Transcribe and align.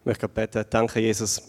Ich 0.00 0.06
möchte 0.06 0.28
beten, 0.28 0.64
danke 0.70 0.98
Jesus 0.98 1.42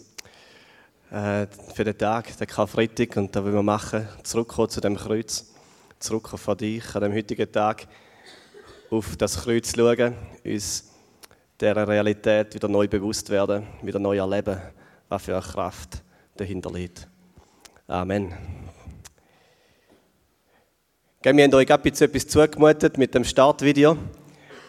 äh, 1.10 1.46
für 1.74 1.84
den 1.84 1.96
Tag, 1.96 2.36
den 2.36 2.46
Karfreitag 2.46 3.16
und 3.16 3.34
da 3.34 3.42
will 3.42 3.54
wir 3.54 3.62
machen, 3.62 4.06
zurückkommen 4.24 4.68
zu 4.68 4.78
dem 4.82 4.94
Kreuz, 4.94 5.54
zurückkommen 5.98 6.36
von 6.36 6.58
dich 6.58 6.94
an 6.94 7.00
dem 7.00 7.14
heutigen 7.14 7.50
Tag, 7.50 7.88
auf 8.90 9.16
das 9.16 9.42
Kreuz 9.42 9.74
schauen, 9.74 10.14
uns 10.44 10.84
dieser 11.58 11.88
Realität 11.88 12.54
wieder 12.54 12.68
neu 12.68 12.86
bewusst 12.86 13.30
werden, 13.30 13.66
wieder 13.80 13.98
neu 13.98 14.18
erleben, 14.18 14.60
was 15.08 15.22
für 15.22 15.32
eine 15.32 15.42
Kraft 15.42 16.02
dahinter 16.36 16.70
liegt. 16.70 17.08
Amen. 17.86 18.34
Wir 21.22 21.30
haben 21.32 21.54
euch 21.54 21.70
etwas 21.70 22.26
zugemutet 22.26 22.98
mit 22.98 23.14
dem 23.14 23.24
Startvideo. 23.24 23.96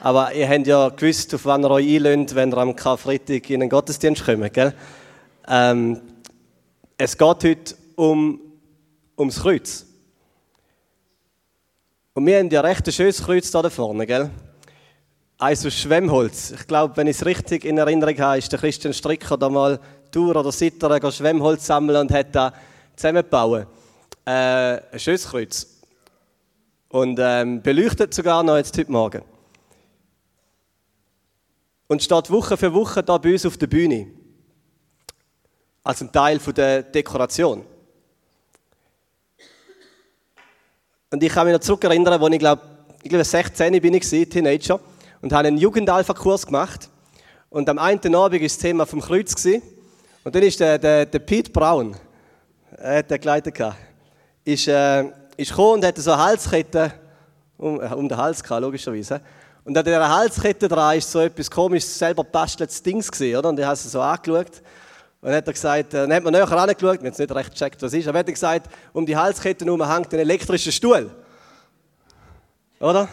Aber 0.04 0.34
ihr 0.34 0.50
habt 0.50 0.68
ja 0.68 0.90
gewusst, 0.90 1.34
auf 1.34 1.46
wann 1.46 1.64
ihr 1.64 1.72
euch 1.72 1.96
einlönt, 1.96 2.36
wenn 2.36 2.52
ihr 2.52 2.58
am 2.58 2.76
Karfreitag 2.76 3.50
in 3.50 3.62
den 3.62 3.70
Gottesdienst 3.70 4.26
kommt. 4.26 4.54
Gell? 4.54 4.74
Ähm, 5.48 6.02
es 6.98 7.18
geht 7.18 7.26
heute 7.26 7.76
um, 7.96 8.42
ums 9.18 9.40
Kreuz. 9.40 9.86
Und 12.16 12.26
wir 12.26 12.38
haben 12.38 12.50
ja 12.50 12.60
recht 12.60 12.86
ein 12.86 12.92
schönes 12.92 13.24
Kreuz 13.24 13.50
da 13.50 13.70
vorne, 13.70 14.06
gell? 14.06 14.30
Eins 15.38 15.66
aus 15.66 15.74
Schwemmholz. 15.74 16.52
Ich 16.52 16.68
glaube, 16.68 16.98
wenn 16.98 17.08
ich 17.08 17.16
es 17.16 17.26
richtig 17.26 17.64
in 17.64 17.78
Erinnerung 17.78 18.18
habe, 18.20 18.40
ist 18.40 18.52
der 18.52 18.60
Christian 18.60 18.94
Stricker 18.94 19.38
da 19.38 19.48
mal 19.48 19.80
Tour 20.12 20.36
oder 20.36 20.52
Sitter 20.52 21.14
Schwemmholz 21.14 21.66
sammeln 21.66 22.02
und 22.02 22.12
hat 22.12 22.36
da 22.36 22.52
zusammengebaut. 22.98 23.68
Äh, 24.26 24.32
ein 24.32 25.00
schönes 25.00 25.30
Kreuz. 25.30 25.66
Und 26.90 27.18
ähm, 27.22 27.62
beleuchtet 27.62 28.14
sogar 28.14 28.44
noch 28.44 28.58
jetzt 28.58 28.78
heute 28.78 28.92
Morgen 28.92 29.33
und 31.94 32.02
steht 32.02 32.32
Woche 32.32 32.58
für 32.58 32.74
Woche 32.74 33.04
da 33.04 33.20
bei 33.20 33.34
uns 33.34 33.46
auf 33.46 33.56
der 33.56 33.68
Bühne. 33.68 34.08
Als 35.84 36.02
ein 36.02 36.12
Teil 36.12 36.40
der 36.40 36.82
Dekoration. 36.82 37.64
Und 41.12 41.22
ich 41.22 41.32
kann 41.32 41.46
mich 41.46 41.54
noch 41.54 41.62
zurückerinnern, 41.62 42.20
als 42.20 42.34
ich 42.34 42.40
glaube, 42.40 42.62
ich 43.04 43.10
glaube 43.10 43.24
16 43.24 43.80
bin 43.80 43.94
ich, 43.94 44.10
Teenager, 44.10 44.80
und 45.22 45.32
habe 45.34 45.50
einen 45.50 45.60
Jugendalpha-Kurs 45.60 46.48
gemacht. 46.48 46.90
Und 47.52 47.70
am 47.70 47.78
einen 47.78 48.16
Abend 48.16 48.34
war 48.34 48.40
das 48.40 48.58
Thema 48.58 48.88
vom 48.88 49.00
Kreuz. 49.00 49.46
Und 49.46 50.34
dann 50.34 50.42
ist 50.42 50.60
der, 50.60 50.80
der, 50.80 51.06
der 51.06 51.20
Pete 51.20 51.52
Brown, 51.52 51.96
er 52.76 52.98
hat 52.98 53.12
den 53.12 53.22
geleitet, 53.22 53.60
ist, 54.44 54.68
äh, 54.68 55.04
ist 55.38 55.52
gekommen 55.52 55.74
und 55.74 55.86
hatte 55.86 56.02
so 56.02 56.12
eine 56.12 56.24
Halskette 56.24 56.92
um, 57.56 57.80
äh, 57.80 57.86
um 57.94 58.10
den 58.10 58.18
Hals 58.18 58.42
gehabt, 58.42 58.62
logischerweise. 58.64 59.22
Und 59.66 59.78
an 59.78 59.86
dieser 59.86 60.10
Halskette 60.10 60.68
dran 60.68 60.98
ist 60.98 61.10
so 61.10 61.20
etwas 61.22 61.50
komisches, 61.50 61.98
selber 61.98 62.24
basteltes 62.24 62.84
Dings 62.84 63.10
gesehen, 63.10 63.38
oder? 63.38 63.50
Und 63.50 63.60
ich 63.60 63.66
habe 63.66 63.76
es 63.76 63.84
so 63.84 64.02
angeschaut. 64.02 64.62
Und 65.22 65.30
dann 65.30 65.36
hat 65.36 65.48
er 65.48 65.54
gesagt, 65.54 65.94
äh, 65.94 66.02
dann 66.02 66.14
hat 66.14 66.24
man 66.24 66.34
näher 66.34 66.52
angeschaut, 66.52 66.82
wir 66.82 66.90
haben 66.90 67.06
jetzt 67.06 67.20
nicht 67.20 67.34
recht 67.34 67.52
gecheckt, 67.52 67.82
was 67.82 67.94
ist, 67.94 68.08
aber 68.08 68.18
er 68.18 68.20
hat 68.20 68.28
gesagt, 68.28 68.70
um 68.92 69.06
die 69.06 69.16
Halskette 69.16 69.64
herum 69.64 69.90
hängt 69.90 70.14
ein 70.14 70.20
elektrischer 70.20 70.72
Stuhl. 70.72 71.10
Oder? 72.82 73.08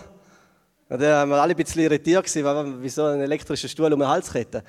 Und 0.88 1.00
dann 1.00 1.12
waren 1.12 1.28
wir 1.28 1.40
alle 1.40 1.54
ein 1.54 1.56
bisschen 1.56 1.82
irritiert, 1.82 2.26
wieso 2.80 3.04
ein 3.04 3.20
elektrischer 3.20 3.68
Stuhl 3.68 3.92
um 3.92 4.02
eine 4.02 4.10
Halskette. 4.10 4.64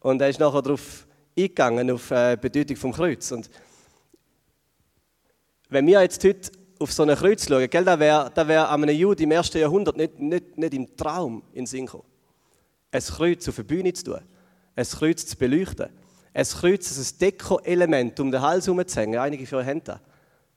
Und 0.00 0.22
er 0.22 0.30
ist 0.30 0.40
nachher 0.40 0.62
darauf 0.62 1.06
eingegangen, 1.36 1.90
auf 1.90 2.10
äh, 2.10 2.36
die 2.36 2.48
Bedeutung 2.48 2.76
vom 2.76 2.92
Kreuz. 2.92 3.30
Und 3.32 3.50
wenn 5.68 5.86
wir 5.86 6.00
jetzt 6.00 6.24
heute 6.24 6.50
auf 6.78 6.92
so 6.92 7.02
ein 7.02 7.14
Kreuz 7.16 7.46
schauen, 7.46 7.68
gell, 7.68 7.84
da 7.84 7.98
wäre 7.98 8.30
da 8.34 8.46
wär 8.46 8.70
einem 8.70 8.88
Jude 8.90 9.22
im 9.22 9.30
ersten 9.30 9.58
Jahrhundert 9.58 9.96
nicht, 9.96 10.18
nicht, 10.18 10.56
nicht 10.56 10.74
im 10.74 10.96
Traum 10.96 11.42
in 11.52 11.60
den 11.60 11.66
Sinn 11.66 11.86
gekommen. 11.86 12.04
Ein 12.90 13.02
Kreuz 13.02 13.48
auf 13.48 13.56
der 13.56 13.62
Bühne 13.64 13.92
zu 13.92 14.04
tun, 14.04 14.20
ein 14.76 14.84
Kreuz 14.84 15.26
zu 15.26 15.36
beleuchten, 15.36 15.88
ein 16.32 16.44
Kreuz 16.46 16.96
als 16.96 17.12
ein 17.12 17.18
Deko-Element 17.18 18.20
um 18.20 18.30
den 18.30 18.40
Hals 18.40 18.66
herumzuhängen. 18.66 19.18
Einige 19.18 19.46
von 19.46 19.58
euch 19.58 19.66
haben 19.66 19.82
das. 19.84 19.98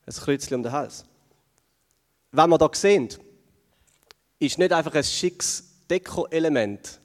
Ein 0.05 0.23
Kreuz 0.23 0.51
um 0.51 0.63
den 0.63 0.71
Hals. 0.71 1.05
Was 2.31 2.47
wir 2.47 2.57
hier 2.57 2.69
sehen, 2.73 3.09
ist 4.39 4.57
nicht 4.57 4.71
einfach 4.71 4.93
ein 4.93 5.03
schickes 5.03 5.63
Deko-Element, 5.89 6.99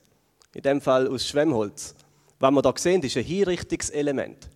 in 0.55 0.63
dem 0.63 0.81
Fall 0.81 1.09
aus 1.09 1.27
Schwemmholz. 1.27 1.95
Was 2.39 2.51
wir 2.53 2.63
hier 2.63 2.75
sehen, 2.79 3.03
ist 3.03 3.17
ein 3.17 3.25
Hinrichtungselement. 3.25 4.49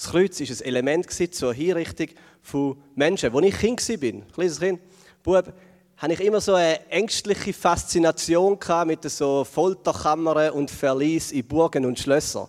Das 0.00 0.12
Kreuz 0.12 0.38
war 0.38 0.46
ein 0.46 0.60
Element 0.60 1.34
zur 1.34 1.52
Hinrichtung 1.52 2.06
von 2.40 2.80
Menschen. 2.94 3.34
Als 3.34 3.46
ich 3.46 3.58
Kind 3.58 3.88
war, 3.88 4.32
kleines 4.32 4.60
Kind, 4.60 4.80
Bub, 5.24 5.52
hatte 5.96 6.12
ich 6.12 6.20
immer 6.20 6.40
so 6.40 6.54
eine 6.54 6.88
ängstliche 6.88 7.52
Faszination 7.52 8.56
mit 8.86 9.02
so 9.10 9.42
Folterkammern 9.42 10.52
und 10.52 10.70
Verlies 10.70 11.32
in 11.32 11.44
Burgen 11.44 11.84
und 11.84 11.98
Schlössern. 11.98 12.46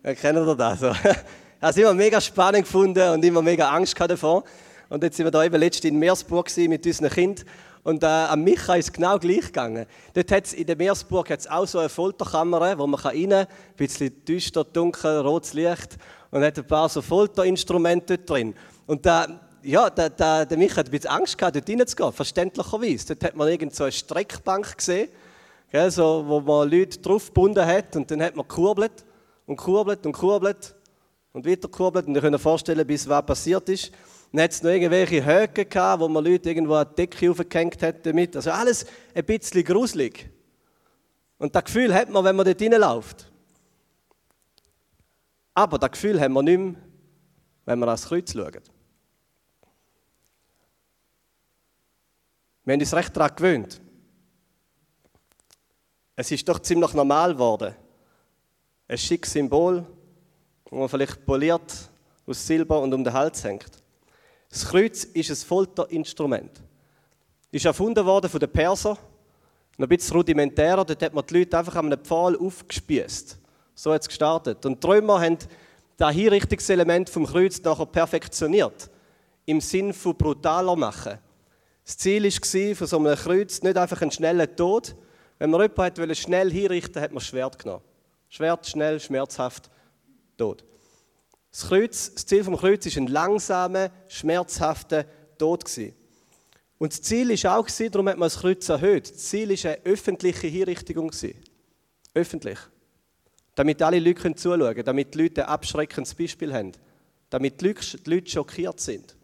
Kennt 0.00 0.38
ihr 0.38 0.54
das? 0.54 0.80
Ich 1.58 1.62
habe 1.62 1.70
es 1.70 1.76
immer 1.78 1.94
mega 1.94 2.20
spannend 2.20 2.66
gefunden 2.66 3.08
und 3.08 3.24
immer 3.24 3.42
mega 3.42 3.68
Angst 3.68 3.98
davor. 3.98 4.44
Und 4.88 5.02
jetzt 5.02 5.16
sind 5.16 5.26
wir 5.26 5.32
da 5.32 5.42
eben 5.42 5.58
letztens 5.58 5.90
in 5.90 5.98
Meersburg 5.98 6.54
mit 6.56 6.86
unseren 6.86 7.10
Kindern 7.10 7.46
und 7.86 8.02
äh, 8.02 8.06
an 8.06 8.42
Micha 8.42 8.74
ist 8.74 8.86
es 8.86 8.92
genau 8.92 9.16
gleich 9.16 9.46
gegangen. 9.46 9.86
Dort 10.12 10.32
hat's, 10.32 10.52
in 10.52 10.66
der 10.66 10.74
Meersburg 10.74 11.30
hat 11.30 11.38
es 11.38 11.46
auch 11.46 11.68
so 11.68 11.78
eine 11.78 11.88
Folterkammer, 11.88 12.76
wo 12.76 12.84
man 12.84 12.98
rein 12.98 13.30
kann, 13.30 13.38
ein 13.38 13.46
bisschen 13.76 14.24
düster, 14.24 14.64
dunkel, 14.64 15.20
rotes 15.20 15.52
Licht 15.52 15.96
und 16.30 16.42
hat 16.42 16.58
ein 16.58 16.66
paar 16.66 16.88
so 16.88 17.02
Folterinstrumente 17.02 18.18
dort 18.18 18.30
drin. 18.30 18.54
Und 18.86 19.04
da, 19.04 19.26
ja, 19.62 19.90
der, 19.90 20.10
der, 20.10 20.46
der 20.46 20.58
Micha 20.58 20.76
hat 20.76 20.86
ein 20.86 20.90
bisschen 20.90 21.10
Angst 21.10 21.38
gehabt, 21.38 21.56
dort 21.56 21.68
reinzugehen, 21.68 22.12
verständlicherweise. 22.12 23.06
Dort 23.14 23.24
hat 23.24 23.36
man 23.36 23.48
irgend 23.48 23.74
so 23.74 23.84
eine 23.84 23.92
Streckbank 23.92 24.76
gesehen, 24.76 25.08
gell, 25.70 25.90
so, 25.90 26.24
wo 26.26 26.40
man 26.40 26.70
Leute 26.70 26.98
drauf 26.98 27.26
gebunden 27.26 27.64
hat 27.64 27.96
und 27.96 28.10
dann 28.10 28.22
hat 28.22 28.36
man 28.36 28.46
gekurbelt 28.46 29.04
und 29.46 29.56
kurbelt 29.56 30.06
und 30.06 30.12
kurbelt 30.12 30.74
und 31.32 31.46
weiter 31.46 31.68
kurbelt 31.68 32.06
und 32.06 32.14
ihr 32.14 32.20
könnt 32.20 32.36
euch 32.36 32.42
vorstellen, 32.42 32.86
bis 32.86 33.08
was 33.08 33.26
passiert 33.26 33.68
ist. 33.68 33.92
Dann 34.32 34.42
hat 34.42 34.50
es 34.50 34.62
noch 34.62 34.70
irgendwelche 34.70 35.24
Höcke 35.24 35.64
gehabt, 35.64 36.00
wo 36.00 36.08
man 36.08 36.24
Leute 36.24 36.48
irgendwo 36.48 36.82
die 36.84 36.94
Decke 36.94 37.30
aufgehängt 37.30 37.82
hat 37.82 38.04
damit. 38.04 38.36
Also 38.36 38.50
alles 38.50 38.84
ein 39.14 39.24
bisschen 39.24 39.64
gruselig. 39.64 40.28
Und 41.38 41.54
das 41.54 41.64
Gefühl 41.64 41.94
hat 41.94 42.08
man, 42.08 42.24
wenn 42.24 42.36
man 42.36 42.46
dort 42.46 42.60
reinläuft. 42.60 43.30
Aber 45.56 45.78
das 45.78 45.92
Gefühl 45.92 46.20
haben 46.20 46.34
wir 46.34 46.42
nicht 46.42 46.58
mehr, 46.58 46.74
wenn 47.64 47.78
wir 47.78 47.86
ans 47.86 48.04
Kreuz 48.04 48.30
schauen. 48.30 48.60
Wir 52.62 52.72
haben 52.74 52.80
uns 52.80 52.92
recht 52.92 53.16
daran 53.16 53.34
gewöhnt. 53.34 53.80
Es 56.14 56.30
ist 56.30 56.46
doch 56.46 56.58
ziemlich 56.58 56.92
normal 56.92 57.32
geworden. 57.32 57.74
Ein 58.86 58.98
schickes 58.98 59.32
Symbol, 59.32 59.86
das 60.64 60.72
man 60.72 60.90
vielleicht 60.90 61.24
poliert 61.24 61.72
aus 62.26 62.46
Silber 62.46 62.82
und 62.82 62.92
um 62.92 63.02
den 63.02 63.14
Hals 63.14 63.42
hängt. 63.42 63.82
Das 64.50 64.68
Kreuz 64.68 65.04
ist 65.04 65.30
ein 65.30 65.36
Folterinstrument. 65.36 66.62
Ist 67.50 67.64
erfunden 67.64 68.04
worden 68.04 68.28
von 68.28 68.40
den 68.40 68.52
Persern. 68.52 68.98
Noch 69.78 69.86
ein 69.86 69.88
bisschen 69.88 70.16
rudimentärer, 70.16 70.84
dort 70.84 71.02
hat 71.02 71.14
man 71.14 71.24
die 71.24 71.38
Leute 71.38 71.56
einfach 71.56 71.76
an 71.76 71.86
einem 71.86 72.04
Pfahl 72.04 72.36
aufgespießt. 72.36 73.38
So 73.76 73.92
hat 73.92 74.02
es 74.02 74.08
gestartet. 74.08 74.64
Und 74.64 74.82
die 74.82 74.86
Römer 74.86 75.20
haben 75.20 75.36
das 75.98 76.14
Hinrichtungselement 76.14 77.10
vom 77.10 77.26
Kreuz 77.26 77.62
nachher 77.62 77.86
perfektioniert. 77.86 78.90
Im 79.44 79.60
Sinn 79.60 79.92
von 79.92 80.16
brutaler 80.16 80.74
machen. 80.74 81.18
Das 81.84 81.98
Ziel 81.98 82.24
war 82.24 82.74
von 82.74 82.86
so 82.86 82.98
einem 82.98 83.14
Kreuz 83.14 83.62
nicht 83.62 83.76
einfach 83.76 84.00
einen 84.00 84.10
schnellen 84.10 84.56
Tod. 84.56 84.96
Wenn 85.38 85.50
man 85.50 85.60
jemanden 85.60 86.14
schnell 86.14 86.50
hinrichten 86.50 87.00
hat 87.00 87.10
man 87.10 87.18
das 87.18 87.26
Schwert 87.26 87.58
genommen. 87.58 87.84
Schwert, 88.28 88.66
schnell, 88.66 88.98
schmerzhaft, 88.98 89.70
tot. 90.36 90.64
Das, 91.52 91.68
Kreuz, 91.68 92.14
das 92.14 92.26
Ziel 92.26 92.42
des 92.42 92.58
Kreuz 92.58 92.86
war 92.86 93.02
ein 93.02 93.06
langsamer, 93.06 93.90
schmerzhafter 94.08 95.04
Tod. 95.38 95.64
Und 96.78 96.92
das 96.92 97.02
Ziel 97.02 97.28
war 97.28 97.58
auch, 97.58 97.68
darum 97.68 98.08
hat 98.08 98.18
man 98.18 98.26
das 98.26 98.38
Kreuz 98.38 98.68
erhöht, 98.68 99.10
das 99.10 99.28
Ziel 99.28 99.50
war 99.50 99.70
eine 99.70 99.84
öffentliche 99.84 100.46
Hinrichtung. 100.46 101.12
Öffentlich. 102.14 102.58
Damit 103.56 103.82
alle 103.82 103.98
Leute 103.98 104.34
zuschauen 104.34 104.60
können, 104.60 104.84
damit 104.84 105.14
die 105.14 105.22
Leute 105.22 105.42
ein 105.44 105.48
abschreckendes 105.48 106.14
Beispiel 106.14 106.54
haben, 106.54 106.72
damit 107.30 107.60
die 107.60 107.74
Leute 108.04 108.30
schockiert 108.30 108.78
sind. 108.78 109.16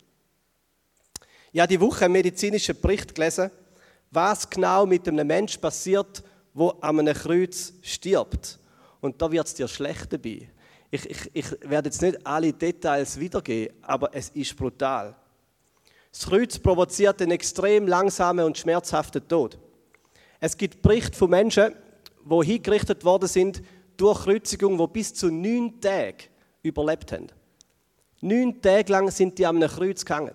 Ich 1.53 1.61
habe 1.61 1.69
die 1.69 1.81
Woche 1.81 2.07
einen 2.07 2.13
medizinischen 2.15 2.81
Bericht 2.81 3.15
gelesen, 3.15 3.51
was 4.11 4.49
genau 4.49 4.87
mit 4.87 5.07
einem 5.07 5.27
Menschen 5.27 5.61
passiert, 5.61 6.25
der 6.55 6.75
an 6.81 6.99
einem 6.99 7.15
Kreuz 7.15 7.75
stirbt. 7.83 8.59
Und 9.03 9.21
da 9.21 9.31
wird 9.31 9.47
es 9.47 9.55
dir 9.55 9.69
schlecht 9.69 10.13
dabei. 10.13 10.49
Ich, 10.91 11.09
ich, 11.09 11.31
ich 11.35 11.47
werde 11.63 11.89
jetzt 11.89 12.01
nicht 12.01 12.27
alle 12.27 12.53
Details 12.53 13.21
wiedergeben, 13.21 13.77
aber 13.83 14.15
es 14.15 14.31
ist 14.31 14.57
brutal. 14.57 15.15
Das 16.11 16.27
Kreuz 16.27 16.59
provoziert 16.59 17.21
einen 17.21 17.33
extrem 17.33 17.87
langsamen 17.87 18.45
und 18.45 18.57
schmerzhaften 18.57 19.27
Tod. 19.29 19.59
Es 20.41 20.57
gibt 20.57 20.81
Berichte 20.83 21.17
von 21.17 21.31
Menschen, 21.31 21.75
die 22.25 22.47
hingerichtet 22.47 23.05
worden 23.05 23.29
sind 23.29 23.63
durch 24.01 24.25
Kreuzigung, 24.25 24.79
die 24.79 24.87
bis 24.87 25.15
zu 25.15 25.31
neun 25.31 25.81
Tage 25.81 26.25
überlebt 26.63 27.13
haben. 27.13 27.29
Neun 28.21 28.61
Tage 28.61 28.93
lang 28.93 29.11
sind 29.11 29.39
die 29.39 29.47
einem 29.47 29.69
Kreuz 29.69 30.05
gehangen. 30.05 30.35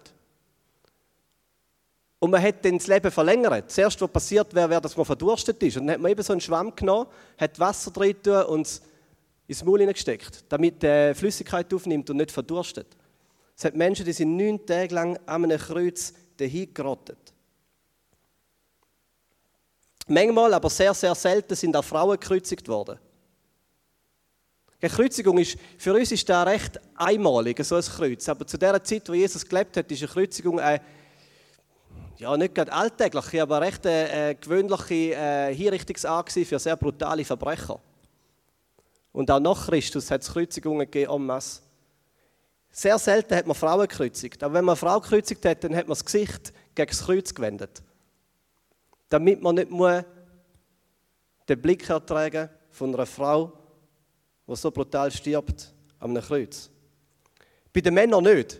Und 2.19 2.31
man 2.31 2.41
hat 2.41 2.65
dann 2.65 2.77
das 2.77 2.87
Leben 2.87 3.11
verlängert. 3.11 3.65
Das 3.67 3.77
erste, 3.77 4.01
was 4.01 4.11
passiert 4.11 4.53
wäre, 4.53 4.69
wäre, 4.69 4.81
dass 4.81 4.97
man 4.97 5.05
verdurstet 5.05 5.61
ist. 5.61 5.77
Und 5.77 5.85
dann 5.87 5.95
hat 5.95 6.01
man 6.01 6.11
eben 6.11 6.23
so 6.23 6.33
einen 6.33 6.41
Schwamm 6.41 6.75
genommen, 6.75 7.07
hat 7.37 7.59
Wasser 7.59 7.91
drin 7.91 8.15
und 8.47 8.65
es 8.65 8.81
ins 9.47 9.63
Maul 9.63 9.79
hineingesteckt, 9.79 10.45
damit 10.49 10.83
die 10.83 11.13
Flüssigkeit 11.15 11.73
aufnimmt 11.73 12.09
und 12.09 12.17
nicht 12.17 12.31
verdurstet. 12.31 12.87
Es 13.55 13.65
hat 13.65 13.75
Menschen, 13.75 14.05
die 14.05 14.13
sind 14.13 14.35
neun 14.35 14.65
Tage 14.65 14.93
lang 14.93 15.17
an 15.25 15.45
einem 15.45 15.57
Kreuz 15.57 16.13
dahin 16.35 16.73
gerottet. 16.73 17.17
Manchmal, 20.07 20.53
aber 20.53 20.69
sehr, 20.69 20.93
sehr 20.93 21.15
selten, 21.15 21.55
sind 21.55 21.75
auch 21.75 21.83
Frauen 21.83 22.19
gekreuzigt 22.19 22.67
worden. 22.67 22.99
Die 24.81 24.87
Kreuzigung 24.87 25.39
ist, 25.39 25.57
für 25.77 25.93
uns 25.93 26.11
ist 26.11 26.29
das 26.29 26.45
recht 26.45 26.79
einmalig, 26.95 27.63
so 27.65 27.75
ein 27.75 27.81
Kreuz. 27.81 28.29
Aber 28.29 28.45
zu 28.45 28.57
der 28.57 28.83
Zeit, 28.83 29.09
wo 29.09 29.13
Jesus 29.13 29.43
gelebt 29.43 29.75
hat, 29.75 29.91
ist 29.91 30.03
eine 30.03 30.11
Kreuzigung 30.11 30.59
eine, 30.59 30.81
ja, 32.17 32.37
nicht 32.37 32.53
gerade 32.53 32.71
alltägliche, 32.71 33.41
aber 33.41 33.61
recht 33.61 33.85
eine, 33.87 34.09
eine 34.09 34.35
gewöhnliche 34.35 35.15
äh, 35.15 35.55
Hinrichtungsart 35.55 36.31
für 36.31 36.59
sehr 36.59 36.75
brutale 36.75 37.25
Verbrecher. 37.25 37.79
Und 39.11 39.31
auch 39.31 39.39
nach 39.39 39.65
Christus 39.65 40.11
hat 40.11 40.21
es 40.21 40.31
Kreuzigungen 40.31 40.85
gegeben 40.85 41.11
en 41.11 41.25
masse. 41.25 41.61
Sehr 42.69 42.99
selten 42.99 43.35
hat 43.35 43.47
man 43.47 43.55
Frauen 43.55 43.87
gekreuzigt. 43.87 44.43
Aber 44.43 44.53
wenn 44.53 44.65
man 44.65 44.73
eine 44.73 44.77
Frau 44.77 44.99
gekreuzigt 44.99 45.43
hat, 45.43 45.63
dann 45.63 45.75
hat 45.75 45.87
man 45.87 45.95
das 45.95 46.05
Gesicht 46.05 46.53
gegen 46.75 46.89
das 46.89 47.03
Kreuz 47.03 47.33
gewendet. 47.33 47.81
Damit 49.09 49.41
man 49.41 49.55
nicht 49.55 49.71
den 51.49 51.61
Blick 51.61 51.89
ertragen 51.89 52.49
von 52.69 52.93
einer 52.93 53.07
Frau, 53.07 53.56
die 54.47 54.55
so 54.55 54.71
brutal 54.71 55.11
stirbt 55.11 55.73
am 55.99 56.15
Kreuz. 56.15 56.69
Bei 57.73 57.81
den 57.81 57.93
Männern 57.93 58.23
nicht. 58.23 58.59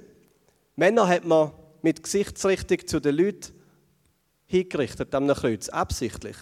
Männer 0.76 1.08
hat 1.08 1.26
man 1.26 1.52
mit 1.82 2.04
Gesichtsrichtung 2.04 2.86
zu 2.86 3.00
den 3.00 3.16
Leuten 3.16 3.54
hingerichtet 4.46 5.14
am 5.16 5.28
Kreuz, 5.28 5.70
absichtlich. 5.70 6.36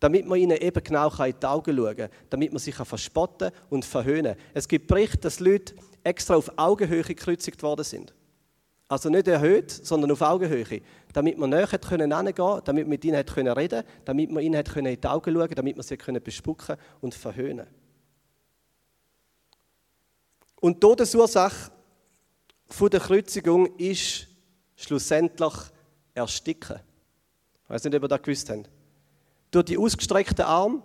Damit 0.00 0.26
man 0.26 0.38
ihnen 0.38 0.56
eben 0.56 0.82
genau 0.82 1.10
in 1.24 1.34
die 1.40 1.46
Augen 1.46 1.76
schauen 1.76 1.96
kann, 1.96 2.08
damit 2.30 2.52
man 2.52 2.60
sich 2.60 2.76
verspotten 2.76 3.50
und 3.68 3.84
verhöhnen 3.84 4.36
kann. 4.36 4.44
Es 4.54 4.68
gibt 4.68 4.86
Berichte, 4.86 5.18
dass 5.18 5.40
Leute 5.40 5.74
extra 6.04 6.36
auf 6.36 6.50
Augenhöhe 6.56 7.02
gekreuzigt 7.02 7.62
worden 7.62 7.84
sind. 7.84 8.14
Also 8.86 9.10
nicht 9.10 9.28
erhöht, 9.28 9.70
sondern 9.70 10.12
auf 10.12 10.22
Augenhöhe. 10.22 10.80
Damit 11.12 11.36
man 11.36 11.50
näher 11.50 11.66
können 11.66 12.08
damit 12.10 12.66
man 12.66 12.88
mit 12.88 13.04
ihnen 13.04 13.16
reden 13.16 13.68
können, 13.68 13.84
damit 14.04 14.30
man 14.30 14.42
ihnen 14.42 14.64
in 14.64 15.00
die 15.00 15.08
Augen 15.08 15.34
schauen 15.34 15.50
damit 15.54 15.76
man 15.76 15.84
sie 15.84 15.96
können 15.96 16.22
bespucken 16.22 16.76
und 17.00 17.14
verhöhnen 17.14 17.66
Und 20.60 20.76
die 20.76 20.80
Todesursache 20.80 21.70
der 22.80 23.00
Kreuzigung 23.00 23.76
ist 23.76 24.26
schlussendlich 24.76 25.54
Ersticken. 26.14 26.80
Ich 27.64 27.70
weiß 27.70 27.84
nicht, 27.84 27.94
ob 27.94 28.02
ihr 28.02 28.08
das 28.08 28.22
gewusst 28.22 28.50
habt. 28.50 28.68
Durch 29.50 29.64
die 29.66 29.78
ausgestreckten 29.78 30.44
Arme 30.44 30.82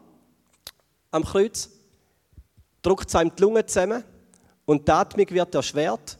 am 1.11 1.23
Kreuz 1.23 1.69
drückt 2.81 3.09
es 3.09 3.15
einem 3.15 3.35
die 3.35 3.41
Lunge 3.41 3.65
zusammen 3.65 4.03
und 4.65 4.87
die 4.87 4.91
Atmung 4.91 5.29
wird 5.29 5.55
erschwert. 5.55 6.17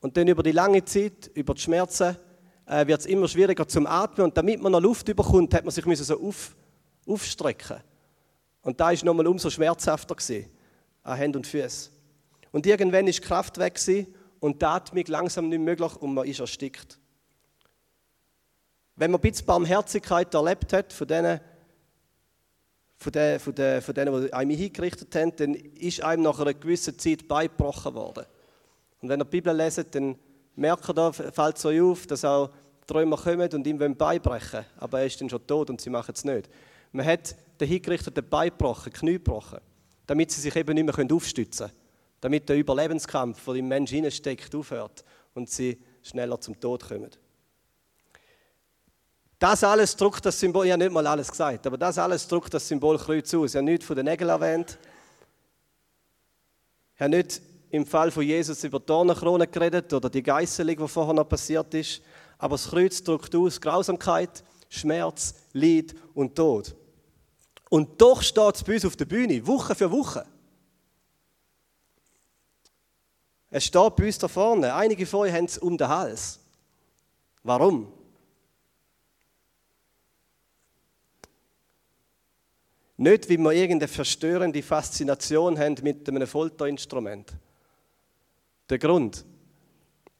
Und 0.00 0.16
dann 0.16 0.28
über 0.28 0.42
die 0.42 0.52
lange 0.52 0.84
Zeit, 0.84 1.30
über 1.34 1.54
die 1.54 1.60
Schmerzen, 1.60 2.16
äh, 2.66 2.86
wird 2.86 3.00
es 3.00 3.06
immer 3.06 3.28
schwieriger 3.28 3.66
zum 3.66 3.86
Atmen. 3.86 4.26
Und 4.26 4.36
damit 4.36 4.60
man 4.60 4.72
noch 4.72 4.80
Luft 4.80 5.08
überkommt, 5.08 5.54
hat 5.54 5.64
man 5.64 5.72
sich 5.72 5.84
so 5.98 6.20
auf, 6.20 6.54
aufstrecken 7.06 7.78
Und 8.62 8.78
da 8.78 8.90
ist 8.90 9.04
nochmal 9.04 9.26
umso 9.26 9.48
schmerzhafter 9.48 10.14
gewesen, 10.14 10.50
an 11.02 11.16
Händen 11.16 11.38
und 11.38 11.46
Füßen. 11.46 11.95
Und 12.56 12.64
irgendwann 12.64 13.06
ist 13.06 13.18
die 13.18 13.26
Kraft 13.28 13.58
weg 13.58 13.78
und 14.40 14.62
die 14.62 14.64
Atmung 14.64 15.04
langsam 15.08 15.50
nicht 15.50 15.60
möglich 15.60 15.94
und 15.96 16.14
man 16.14 16.26
ist 16.26 16.40
erstickt. 16.40 16.98
Wenn 18.94 19.10
man 19.10 19.20
ein 19.20 19.30
bisschen 19.30 19.44
Barmherzigkeit 19.44 20.32
erlebt 20.32 20.72
hat 20.72 20.90
von 20.90 21.06
denen, 21.06 21.38
von, 22.96 23.12
den, 23.12 23.40
von, 23.40 23.54
den, 23.54 23.82
von 23.82 23.94
denen, 23.94 24.22
die 24.22 24.32
einem 24.32 24.56
hingerichtet 24.56 25.14
haben, 25.16 25.36
dann 25.36 25.54
ist 25.54 26.02
einem 26.02 26.22
nach 26.22 26.40
einer 26.40 26.54
gewissen 26.54 26.98
Zeit 26.98 27.28
beigebrochen 27.28 27.92
worden. 27.92 28.24
Und 29.02 29.10
wenn 29.10 29.20
ihr 29.20 29.26
die 29.26 29.30
Bibel 29.32 29.54
leset, 29.54 29.94
dann 29.94 30.18
merkt 30.54 30.88
ihr, 30.88 31.12
fällt 31.12 31.58
es 31.58 31.64
euch 31.66 31.82
auf, 31.82 32.06
dass 32.06 32.24
auch 32.24 32.48
Träumer 32.86 33.18
kommen 33.18 33.52
und 33.52 33.66
ihm 33.66 33.76
beibrechen 33.98 34.64
Aber 34.78 35.00
er 35.00 35.04
ist 35.04 35.20
dann 35.20 35.28
schon 35.28 35.46
tot 35.46 35.68
und 35.68 35.82
sie 35.82 35.90
machen 35.90 36.14
es 36.14 36.24
nicht. 36.24 36.48
Man 36.90 37.04
hat 37.04 37.36
den 37.60 37.68
Hingerichteten 37.68 38.26
beigebrochen, 38.26 38.94
Knie 38.94 39.12
gebrochen, 39.12 39.58
damit 40.06 40.30
sie 40.30 40.40
sich 40.40 40.56
eben 40.56 40.72
nicht 40.72 40.96
mehr 40.96 41.14
aufstützen 41.14 41.66
können. 41.66 41.85
Damit 42.20 42.48
der 42.48 42.56
Überlebenskampf, 42.56 43.44
der 43.44 43.54
im 43.54 43.68
Menschen 43.68 44.10
steckt, 44.10 44.54
aufhört 44.54 45.04
und 45.34 45.50
sie 45.50 45.78
schneller 46.02 46.40
zum 46.40 46.58
Tod 46.58 46.88
kommen. 46.88 47.10
Das 49.38 49.62
alles 49.62 49.94
drückt 49.94 50.24
das 50.24 50.40
Symbol, 50.40 50.64
ich 50.64 50.72
habe 50.72 50.82
nicht 50.82 50.92
mal 50.92 51.06
alles 51.06 51.30
gesagt, 51.30 51.66
aber 51.66 51.76
das 51.76 51.98
alles 51.98 52.26
drückt 52.26 52.54
das 52.54 52.66
Symbol 52.66 52.96
Kreuz 52.96 53.34
aus. 53.34 53.50
Ich 53.50 53.56
habe 53.56 53.66
nichts 53.66 53.84
von 53.84 53.96
den 53.96 54.06
Nägeln 54.06 54.30
erwähnt. 54.30 54.78
Ich 56.94 57.00
habe 57.00 57.10
nicht 57.10 57.42
im 57.70 57.84
Fall 57.84 58.10
von 58.10 58.22
Jesus 58.22 58.64
über 58.64 58.80
die 58.80 58.86
Dornenkrone 58.86 59.46
geredet 59.46 59.92
oder 59.92 60.08
die 60.08 60.22
Geißelung, 60.22 60.76
die 60.76 60.88
vorher 60.88 61.12
noch 61.12 61.28
passiert 61.28 61.74
ist. 61.74 62.00
Aber 62.38 62.54
das 62.54 62.68
Kreuz 62.68 63.02
drückt 63.02 63.34
aus 63.34 63.60
Grausamkeit, 63.60 64.42
Schmerz, 64.70 65.34
Leid 65.52 65.94
und 66.14 66.34
Tod. 66.34 66.74
Und 67.68 68.00
doch 68.00 68.22
steht 68.22 68.54
es 68.54 68.64
bei 68.64 68.74
uns 68.74 68.86
auf 68.86 68.96
der 68.96 69.04
Bühne, 69.04 69.46
Woche 69.46 69.74
für 69.74 69.90
Woche. 69.90 70.24
Es 73.50 73.64
steht 73.64 73.96
bei 73.96 74.06
uns 74.06 74.18
da 74.18 74.28
vorne. 74.28 74.74
Einige 74.74 75.06
von 75.06 75.20
euch 75.20 75.32
haben 75.32 75.44
es 75.44 75.58
um 75.58 75.76
den 75.78 75.88
Hals. 75.88 76.40
Warum? 77.42 77.92
Nicht, 82.96 83.28
weil 83.28 83.38
wir 83.38 83.52
irgendeine 83.52 83.88
verstörende 83.88 84.62
Faszination 84.62 85.58
haben 85.58 85.76
mit 85.82 86.08
einem 86.08 86.26
Folterinstrument. 86.26 87.32
Der 88.68 88.78
Grund, 88.78 89.24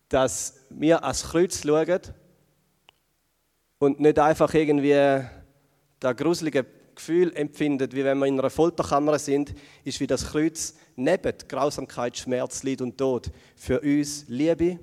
dass 0.08 0.60
wir 0.70 1.02
als 1.02 1.24
Kreuz 1.24 1.62
schauen 1.62 2.00
und 3.78 3.98
nicht 3.98 4.18
einfach 4.18 4.52
irgendwie 4.54 5.24
das 5.98 6.16
gruselige 6.16 6.66
Gefühl 6.94 7.34
empfinden, 7.34 7.90
wie 7.92 8.04
wenn 8.04 8.18
wir 8.18 8.26
in 8.26 8.38
einer 8.38 8.50
Folterkammer 8.50 9.18
sind, 9.18 9.54
ist 9.84 9.98
wie 10.00 10.06
das 10.06 10.26
Kreuz 10.26 10.74
neben 10.96 11.34
Grausamkeit, 11.48 12.16
Schmerz, 12.16 12.62
Leid 12.62 12.80
und 12.80 12.96
Tod 12.96 13.30
für 13.54 13.80
uns 13.80 14.24
Liebe, 14.28 14.78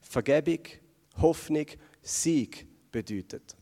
Vergebung, 0.00 0.60
Hoffnung, 1.20 1.66
Sieg 2.02 2.66
bedeutet. 2.90 3.56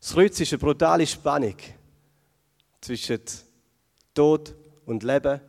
Das 0.00 0.12
Kreuz 0.12 0.40
ist 0.40 0.52
eine 0.52 0.58
brutale 0.58 1.06
Spannung 1.06 1.56
zwischen 2.80 3.20
Tod 4.14 4.54
und 4.86 5.02
Leben, 5.02 5.40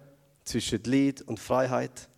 zwischen 0.43 0.83
Leid 0.83 1.21
und 1.21 1.39
Freiheit, 1.39 2.09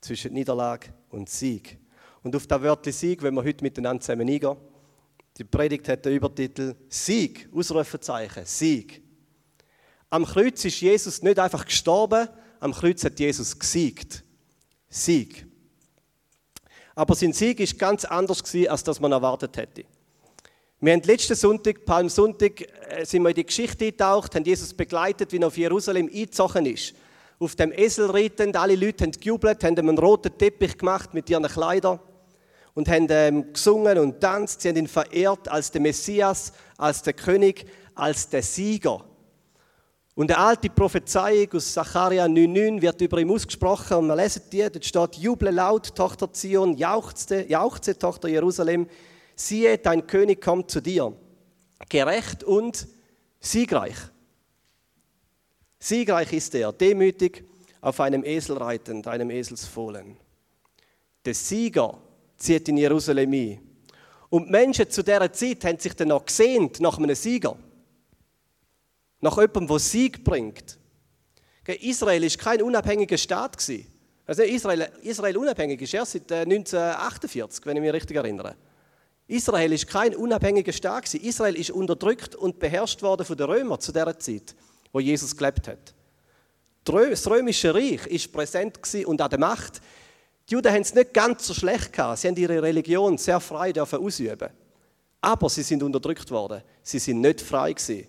zwischen 0.00 0.32
Niederlage 0.32 0.94
und 1.10 1.28
Sieg. 1.28 1.78
Und 2.22 2.34
auf 2.36 2.46
das 2.46 2.62
Wörtchen 2.62 2.92
Sieg, 2.92 3.22
wenn 3.22 3.34
wir 3.34 3.44
heute 3.44 3.64
miteinander 3.64 4.00
zusammen 4.00 4.28
eingehen, 4.28 4.56
die 5.36 5.44
Predigt 5.44 5.88
hat 5.88 6.04
den 6.04 6.14
Übertitel 6.14 6.74
Sieg, 6.88 7.48
Ausrufezeichen, 7.54 8.44
Sieg. 8.44 9.02
Am 10.10 10.24
Kreuz 10.24 10.64
ist 10.64 10.80
Jesus 10.80 11.22
nicht 11.22 11.38
einfach 11.38 11.64
gestorben, 11.64 12.28
am 12.60 12.72
Kreuz 12.72 13.04
hat 13.04 13.20
Jesus 13.20 13.58
gesiegt. 13.58 14.24
Sieg. 14.88 15.46
Aber 16.94 17.14
sein 17.14 17.32
Sieg 17.32 17.60
ist 17.60 17.78
ganz 17.78 18.04
anders 18.04 18.42
gewesen, 18.42 18.70
als 18.70 18.82
das 18.82 19.00
man 19.00 19.12
erwartet 19.12 19.56
hätte. 19.56 19.84
Wir 20.80 20.92
haben 20.92 21.02
letzten 21.02 21.34
Sonntag, 21.34 21.84
Palmsonntag, 21.84 22.60
äh, 22.60 23.04
sind 23.04 23.22
wir 23.22 23.30
in 23.30 23.34
die 23.34 23.46
Geschichte 23.46 23.86
getaucht, 23.86 24.34
haben 24.34 24.44
Jesus 24.44 24.72
begleitet, 24.72 25.32
wie 25.32 25.38
er 25.38 25.46
auf 25.46 25.56
Jerusalem 25.56 26.06
eingezogen 26.06 26.66
ist. 26.66 26.94
Auf 27.38 27.54
dem 27.54 27.72
Esel 27.72 28.10
reitend, 28.10 28.56
alle 28.56 28.76
Leute 28.76 29.04
haben 29.04 29.12
gejubelt, 29.12 29.62
haben 29.62 29.76
ihm 29.76 29.88
einen 29.88 29.98
roten 29.98 30.36
Teppich 30.36 30.78
gemacht 30.78 31.14
mit 31.14 31.28
ihren 31.30 31.44
Kleidern 31.44 32.00
und 32.74 32.88
haben 32.88 33.06
ähm, 33.10 33.52
gesungen 33.52 33.98
und 33.98 34.20
tanzt. 34.20 34.60
Sie 34.60 34.68
haben 34.68 34.76
ihn 34.76 34.88
verehrt 34.88 35.48
als 35.48 35.70
den 35.70 35.82
Messias, 35.82 36.52
als 36.76 37.02
den 37.02 37.14
König, 37.16 37.66
als 37.94 38.28
den 38.28 38.42
Sieger. 38.42 39.04
Und 40.18 40.32
eine 40.32 40.44
alte 40.44 40.68
Prophezeiung 40.68 41.46
aus 41.52 41.72
Sacharja 41.72 42.24
9,9 42.24 42.82
wird 42.82 43.00
über 43.02 43.20
ihn 43.20 43.30
ausgesprochen 43.30 43.98
und 43.98 44.08
wir 44.08 44.16
lesen 44.16 44.42
die, 44.50 44.58
dort 44.68 44.84
steht, 44.84 45.14
juble 45.14 45.52
laut, 45.52 45.94
Tochter 45.94 46.32
Zion, 46.32 46.76
jauchze, 46.76 47.48
jauchze, 47.48 47.96
Tochter 47.96 48.26
Jerusalem, 48.26 48.88
siehe, 49.36 49.78
dein 49.78 50.04
König 50.08 50.40
kommt 50.40 50.72
zu 50.72 50.80
dir, 50.80 51.16
gerecht 51.88 52.42
und 52.42 52.88
siegreich. 53.38 53.94
Siegreich 55.78 56.32
ist 56.32 56.52
er, 56.56 56.72
demütig 56.72 57.44
auf 57.80 58.00
einem 58.00 58.24
Esel 58.24 58.56
reitend, 58.56 59.06
einem 59.06 59.30
Eselsfohlen. 59.30 60.16
Der 61.24 61.34
Sieger 61.34 61.96
zieht 62.36 62.68
in 62.68 62.78
Jerusalem 62.78 63.32
ein. 63.32 63.60
Und 64.30 64.50
Menschen 64.50 64.90
zu 64.90 65.04
dieser 65.04 65.32
Zeit 65.32 65.64
haben 65.64 65.78
sich 65.78 65.94
dann 65.94 66.08
noch 66.08 66.26
gesehnt 66.26 66.80
nach 66.80 66.98
einem 66.98 67.14
Sieger. 67.14 67.56
Nach 69.20 69.36
jemandem, 69.36 69.66
der 69.66 69.78
Sieg 69.78 70.24
bringt. 70.24 70.78
Israel 71.66 72.22
war 72.22 72.36
kein 72.36 72.62
unabhängiger 72.62 73.18
Staat. 73.18 73.56
Also 74.26 74.42
Israel, 74.42 74.90
Israel 75.02 75.36
unabhängig 75.36 75.80
ist 75.80 75.94
erst 75.94 76.12
seit 76.12 76.30
1948, 76.30 77.62
äh, 77.62 77.66
wenn 77.66 77.76
ich 77.76 77.82
mich 77.82 77.92
richtig 77.92 78.16
erinnere. 78.16 78.56
Israel 79.26 79.72
ist 79.72 79.86
kein 79.86 80.14
unabhängiger 80.14 80.72
Staat. 80.72 81.12
Israel 81.14 81.56
ist 81.56 81.70
unterdrückt 81.70 82.34
und 82.34 82.58
beherrscht 82.58 83.02
worden 83.02 83.26
von 83.26 83.36
den 83.36 83.46
Römern 83.46 83.80
zu 83.80 83.92
der 83.92 84.18
Zeit, 84.18 84.54
wo 84.92 85.00
Jesus 85.00 85.36
gelebt 85.36 85.68
hat. 85.68 85.94
Das 86.84 87.28
römische 87.28 87.74
Reich 87.74 88.06
ist 88.06 88.32
präsent 88.32 88.78
und 89.04 89.20
an 89.20 89.30
der 89.30 89.38
Macht. 89.38 89.82
Die 90.48 90.54
Juden 90.54 90.72
haben 90.72 90.80
es 90.80 90.94
nicht 90.94 91.12
ganz 91.12 91.46
so 91.46 91.52
schlecht 91.52 91.92
gehabt. 91.92 92.18
Sie 92.18 92.28
haben 92.28 92.36
ihre 92.36 92.62
Religion 92.62 93.18
sehr 93.18 93.40
frei 93.40 93.72
dürfen 93.72 93.98
ausüben. 93.98 94.48
Aber 95.20 95.50
sie 95.50 95.62
sind 95.62 95.82
unterdrückt 95.82 96.30
worden. 96.30 96.62
Sie 96.82 96.98
sind 96.98 97.20
nicht 97.20 97.42
frei 97.42 97.72
gewesen. 97.72 98.08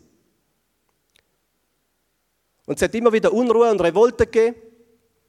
Und 2.70 2.76
es 2.76 2.84
hat 2.84 2.94
immer 2.94 3.12
wieder 3.12 3.34
Unruhe 3.34 3.72
und 3.72 3.82
Revolte 3.82 4.28
gegeben. 4.28 4.56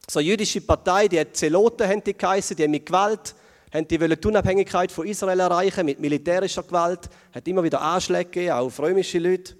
So 0.07 0.19
eine 0.19 0.27
jüdische 0.27 0.61
Partei, 0.61 1.07
die 1.07 1.19
hat 1.19 1.35
Zeloten, 1.35 1.87
haben 1.87 2.03
die 2.03 2.15
geheißen, 2.15 2.55
die 2.55 2.61
haben 2.61 2.69
mit 2.69 2.85
Gewalt, 2.85 3.33
haben 3.73 3.87
die, 3.87 3.99
wollen 3.99 4.15
die 4.21 4.27
Unabhängigkeit 4.27 4.91
von 4.91 5.07
Israel 5.07 5.39
erreichen, 5.39 5.83
mit 5.87 5.99
militärischer 5.99 6.61
Gewalt, 6.61 7.09
hat 7.33 7.47
immer 7.47 7.63
wieder 7.63 7.81
Anschläge 7.81 8.25
gegeben, 8.25 8.51
auch 8.51 8.67
auf 8.67 8.79
römische 8.79 9.17
Leute. 9.17 9.55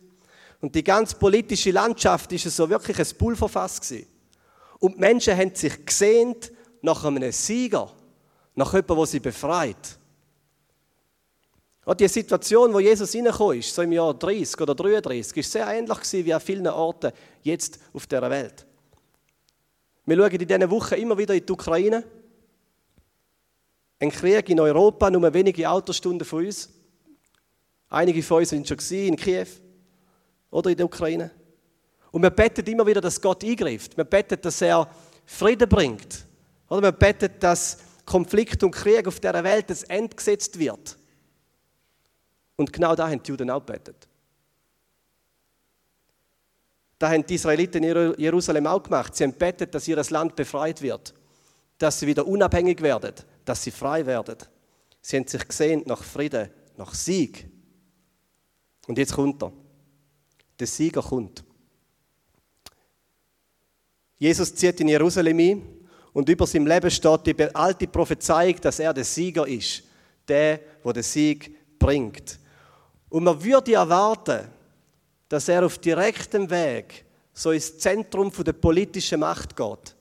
Und 0.61 0.75
die 0.75 0.83
ganze 0.83 1.15
politische 1.15 1.71
Landschaft 1.71 2.31
ist 2.33 2.55
so 2.55 2.69
wirklich 2.69 2.99
ein 2.99 3.17
Pulverfass 3.17 3.81
gewesen. 3.81 4.05
Und 4.77 4.97
die 4.97 4.99
Menschen 4.99 5.35
haben 5.35 5.55
sich 5.55 5.83
gesehnt 5.83 6.51
nach 6.83 7.03
einem 7.03 7.31
Sieger, 7.31 7.91
nach 8.53 8.73
jemandem, 8.73 8.97
der 8.97 9.05
sie 9.07 9.19
befreit. 9.19 9.97
Und 11.83 11.99
die 11.99 12.07
Situation, 12.07 12.73
wo 12.73 12.79
Jesus 12.79 13.15
reingekommen 13.15 13.59
ist, 13.59 13.73
so 13.73 13.81
im 13.81 13.91
Jahr 13.91 14.13
30 14.13 14.61
oder 14.61 14.75
33, 14.75 15.37
ist 15.37 15.51
sehr 15.51 15.67
ähnlich 15.67 15.97
gewesen 15.97 16.25
wie 16.25 16.33
an 16.33 16.41
vielen 16.41 16.67
Orten 16.67 17.11
jetzt 17.41 17.79
auf 17.93 18.05
dieser 18.05 18.29
Welt. 18.29 18.65
Wir 20.05 20.17
schauen 20.17 20.31
in 20.31 20.47
diesen 20.47 20.69
Wochen 20.69 20.93
immer 20.95 21.17
wieder 21.17 21.33
in 21.33 21.45
die 21.45 21.51
Ukraine. 21.51 22.03
Ein 23.99 24.11
Krieg 24.11 24.49
in 24.49 24.59
Europa, 24.59 25.09
nur 25.09 25.33
wenige 25.33 25.69
Autostunden 25.69 26.25
von 26.25 26.45
uns. 26.45 26.69
Einige 27.89 28.21
von 28.23 28.39
uns 28.39 28.49
sind 28.49 28.67
schon 28.67 28.77
in 28.97 29.15
Kiew 29.15 29.47
oder 30.49 30.69
in 30.69 30.77
der 30.77 30.85
Ukraine. 30.85 31.31
Und 32.11 32.21
wir 32.21 32.29
beten 32.29 32.65
immer 32.65 32.85
wieder, 32.85 33.01
dass 33.01 33.21
Gott 33.21 33.43
eingreift. 33.43 33.95
Wir 33.97 34.03
beten, 34.03 34.39
dass 34.41 34.61
er 34.61 34.89
Frieden 35.25 35.67
bringt. 35.67 36.25
Oder 36.69 36.83
wir 36.83 36.91
beten, 36.91 37.29
dass 37.39 37.79
Konflikt 38.05 38.63
und 38.63 38.71
Krieg 38.71 39.07
auf 39.07 39.19
dieser 39.19 39.43
Welt 39.43 39.69
das 39.69 39.83
Ende 39.83 40.15
gesetzt 40.15 40.57
wird. 40.59 40.97
Und 42.55 42.71
genau 42.71 42.95
da 42.95 43.09
haben 43.09 43.21
die 43.23 43.29
Juden 43.29 43.49
auch 43.49 43.65
gebetet. 43.65 44.07
Da 46.99 47.09
haben 47.09 47.25
die 47.25 47.33
Israeliten 47.33 47.83
in 47.83 48.13
Jerusalem 48.19 48.67
auch 48.67 48.83
gemacht. 48.83 49.15
Sie 49.15 49.23
haben 49.23 49.33
betet, 49.33 49.73
dass 49.73 49.87
ihr 49.87 49.95
Land 49.95 50.35
befreit 50.35 50.81
wird, 50.81 51.13
dass 51.79 51.99
sie 51.99 52.05
wieder 52.05 52.27
unabhängig 52.27 52.79
werden, 52.81 53.15
dass 53.43 53.63
sie 53.63 53.71
frei 53.71 54.05
werden. 54.05 54.37
Sie 55.01 55.17
haben 55.17 55.27
sich 55.27 55.47
gesehnt 55.47 55.87
nach 55.87 56.03
Frieden, 56.03 56.49
nach 56.77 56.93
Sieg. 56.93 57.49
Und 58.87 58.99
jetzt 58.99 59.13
kommt 59.13 59.41
er. 59.41 59.51
Der 60.59 60.67
Sieger 60.67 61.01
kommt. 61.01 61.43
Jesus 64.19 64.53
zieht 64.53 64.79
in 64.79 64.89
Jerusalem 64.89 65.39
ein 65.39 65.87
und 66.13 66.29
über 66.29 66.45
seinem 66.45 66.67
Leben 66.67 66.91
steht 66.91 67.25
die 67.25 67.55
alte 67.55 67.87
Prophezeiung, 67.87 68.61
dass 68.61 68.77
er 68.77 68.93
der 68.93 69.03
Sieger 69.05 69.47
ist. 69.47 69.83
Der, 70.27 70.59
der 70.83 70.93
den 70.93 71.01
Sieg 71.01 71.79
bringt. 71.79 72.39
Und 73.11 73.25
man 73.25 73.43
würde 73.43 73.73
erwarten, 73.73 74.47
dass 75.27 75.49
er 75.49 75.65
auf 75.65 75.77
direktem 75.77 76.49
Weg 76.49 77.03
so 77.33 77.51
ins 77.51 77.77
Zentrum 77.77 78.31
der 78.31 78.53
politischen 78.53 79.19
Macht 79.19 79.55
geht. 79.55 79.95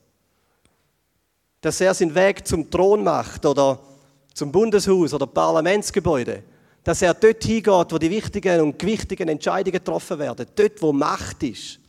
Dass 1.59 1.81
er 1.81 1.93
seinen 1.93 2.15
Weg 2.15 2.47
zum 2.47 2.71
Thron 2.71 3.03
macht 3.03 3.45
oder 3.45 3.79
zum 4.33 4.49
Bundeshaus 4.51 5.13
oder 5.13 5.27
Parlamentsgebäude. 5.27 6.41
Dass 6.85 7.01
er 7.01 7.13
dort 7.13 7.43
hingeht, 7.43 7.91
wo 7.91 7.97
die 7.97 8.09
wichtigen 8.09 8.61
und 8.61 8.79
gewichtigen 8.79 9.27
Entscheidungen 9.27 9.73
getroffen 9.73 10.17
werden. 10.17 10.45
Dort, 10.55 10.81
wo 10.81 10.93
Macht 10.93 11.43
ist. 11.43 11.79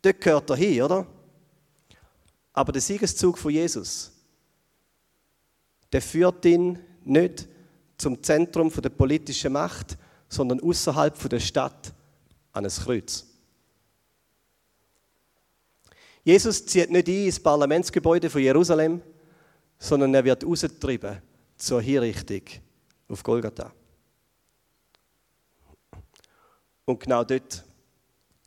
Dort 0.00 0.20
gehört 0.20 0.48
er 0.48 0.56
hin, 0.56 0.82
oder? 0.82 1.06
Aber 2.54 2.72
der 2.72 2.80
Siegeszug 2.80 3.36
von 3.36 3.52
Jesus, 3.52 4.10
der 5.92 6.00
führt 6.00 6.42
ihn 6.46 6.78
nicht 7.04 7.46
zum 8.00 8.22
Zentrum 8.22 8.70
der 8.70 8.88
politischen 8.88 9.52
Macht, 9.52 9.98
sondern 10.28 10.60
außerhalb 10.60 11.28
der 11.28 11.40
Stadt 11.40 11.92
an 12.52 12.64
ein 12.64 12.70
Kreuz. 12.70 13.26
Jesus 16.24 16.64
zieht 16.66 16.90
nicht 16.90 17.08
ein 17.08 17.26
ins 17.26 17.40
Parlamentsgebäude 17.40 18.30
von 18.30 18.40
Jerusalem, 18.40 19.02
sondern 19.78 20.14
er 20.14 20.24
wird 20.24 20.44
rausgetrieben 20.44 21.20
zur 21.56 21.82
Hinrichtung 21.82 22.42
auf 23.08 23.22
Golgatha. 23.22 23.72
Und 26.84 27.00
genau 27.00 27.24
dort, 27.24 27.64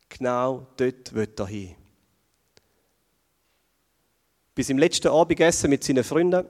genau 0.10 0.68
dort 0.78 1.14
wird 1.14 1.40
er 1.40 1.48
hin. 1.48 1.76
Bis 4.56 4.70
im 4.70 4.78
letzten 4.78 5.08
Abendessen 5.08 5.70
mit 5.70 5.84
seinen 5.84 6.04
Freunden, 6.04 6.46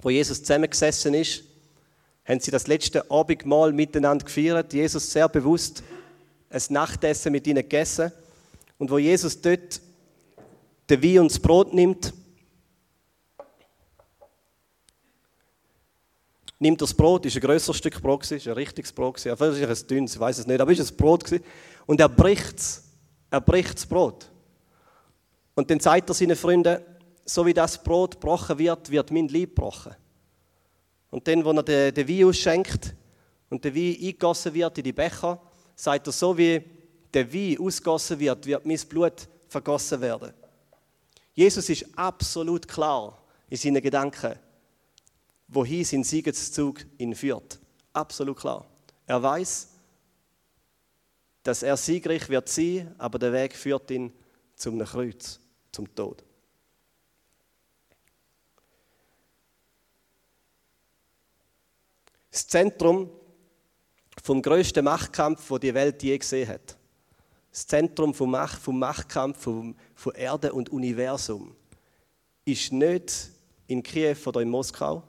wo 0.00 0.10
Jesus 0.10 0.38
zusammengesessen 0.38 1.14
ist, 1.14 1.47
haben 2.28 2.40
sie 2.40 2.50
das 2.50 2.66
letzte 2.66 3.10
Abendmahl 3.10 3.72
miteinander 3.72 4.26
gefeiert. 4.26 4.74
Jesus 4.74 5.10
sehr 5.10 5.28
bewusst 5.28 5.82
ein 6.50 6.62
Nachtessen 6.68 7.32
mit 7.32 7.46
ihnen 7.46 7.62
gegessen. 7.62 8.12
Und 8.76 8.90
wo 8.90 8.98
Jesus 8.98 9.40
dort 9.40 9.80
den 10.90 11.02
Wein 11.02 11.20
und 11.20 11.30
das 11.30 11.38
Brot 11.38 11.72
nimmt, 11.72 12.12
nimmt 16.58 16.82
das 16.82 16.92
Brot, 16.92 17.24
ist 17.26 17.36
ein 17.36 17.40
größeres 17.40 17.76
Stück 17.76 18.00
Brot, 18.00 18.30
ist 18.30 18.46
ein 18.46 18.54
richtiges 18.54 18.92
Brot, 18.92 19.20
vielleicht 19.20 19.40
ist 19.40 19.68
es 19.70 19.82
ein 19.84 19.86
dünnes, 19.86 20.14
ich 20.14 20.20
weiß 20.20 20.38
es 20.38 20.46
nicht, 20.46 20.60
aber 20.60 20.72
ist 20.72 20.80
es 20.80 20.92
Brot 20.92 21.24
und 21.86 22.00
er 22.00 22.08
bricht 22.08 22.58
es, 22.58 22.84
er 23.30 23.40
bricht 23.40 23.74
das 23.74 23.86
Brot. 23.86 24.30
Und 25.54 25.70
dann 25.70 25.80
sagt 25.80 26.08
er 26.08 26.14
seinen 26.14 26.36
Freunden, 26.36 26.78
so 27.24 27.44
wie 27.44 27.54
das 27.54 27.82
Brot 27.82 28.12
gebrochen 28.12 28.58
wird, 28.58 28.90
wird 28.90 29.10
mein 29.10 29.28
Leib 29.28 29.50
gebrochen. 29.50 29.94
Und 31.10 31.26
dann, 31.26 31.44
wo 31.44 31.52
er 31.52 31.62
den, 31.62 31.94
den 31.94 32.08
Wein 32.08 32.24
ausschenkt 32.24 32.94
und 33.48 33.64
der 33.64 33.74
Wein 33.74 33.96
eingegossen 34.00 34.54
wird 34.54 34.78
in 34.78 34.84
die 34.84 34.92
Becher, 34.92 35.40
sagt 35.74 36.06
er, 36.06 36.12
so 36.12 36.36
wie 36.36 36.62
der 37.12 37.32
Wein 37.32 37.58
ausgossen 37.58 38.18
wird, 38.18 38.46
wird 38.46 38.66
mein 38.66 38.78
Blut 38.88 39.28
vergossen 39.48 40.00
werden. 40.00 40.32
Jesus 41.34 41.68
ist 41.68 41.86
absolut 41.96 42.66
klar 42.66 43.22
in 43.48 43.56
seinen 43.56 43.82
Gedanken, 43.82 44.34
wohin 45.46 45.84
sein 45.84 46.04
Siegeszug 46.04 46.84
ihn 46.98 47.14
führt. 47.14 47.58
Absolut 47.92 48.36
klar. 48.36 48.66
Er 49.06 49.22
weiß, 49.22 49.68
dass 51.42 51.62
er 51.62 51.76
siegreich 51.76 52.28
wird 52.28 52.48
sein, 52.48 52.94
aber 52.98 53.18
der 53.18 53.32
Weg 53.32 53.56
führt 53.56 53.90
ihn 53.90 54.12
zum 54.54 54.78
Kreuz, 54.84 55.40
zum 55.72 55.94
Tod. 55.94 56.22
Das 62.38 62.46
Zentrum 62.46 63.10
vom 64.22 64.40
größten 64.40 64.84
Machtkampf, 64.84 65.50
wo 65.50 65.58
die 65.58 65.74
Welt 65.74 66.00
je 66.04 66.16
gesehen 66.16 66.48
hat. 66.48 66.76
Das 67.50 67.66
Zentrum 67.66 68.14
vom, 68.14 68.30
Macht, 68.30 68.60
vom 68.60 68.78
Machtkampf 68.78 69.42
vom, 69.42 69.74
von 69.96 70.14
Erde 70.14 70.52
und 70.52 70.70
Universum 70.70 71.56
ist 72.44 72.72
nicht 72.72 73.30
in 73.66 73.82
Kiew 73.82 74.16
oder 74.26 74.40
in 74.40 74.50
Moskau, 74.50 75.02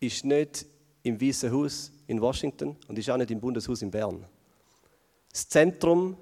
ist 0.00 0.24
nicht 0.24 0.66
im 1.04 1.20
Weißen 1.20 1.52
Haus 1.52 1.92
in 2.08 2.20
Washington 2.20 2.76
und 2.88 2.98
ist 2.98 3.08
auch 3.10 3.16
nicht 3.16 3.30
im 3.30 3.40
Bundeshaus 3.40 3.82
in 3.82 3.90
Bern. 3.92 4.26
Das 5.30 5.48
Zentrum 5.48 6.16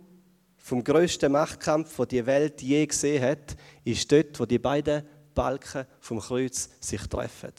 vom 0.58 0.84
größten 0.84 1.32
Machtkampf, 1.32 1.98
wo 1.98 2.04
die 2.04 2.26
Welt 2.26 2.60
je 2.60 2.84
gesehen 2.86 3.22
hat, 3.22 3.56
ist 3.82 4.12
dort, 4.12 4.38
wo 4.38 4.44
die 4.44 4.58
beiden 4.58 5.06
Balken 5.34 5.86
vom 6.00 6.20
Kreuz 6.20 6.68
sich 6.80 7.00
treffen. 7.06 7.52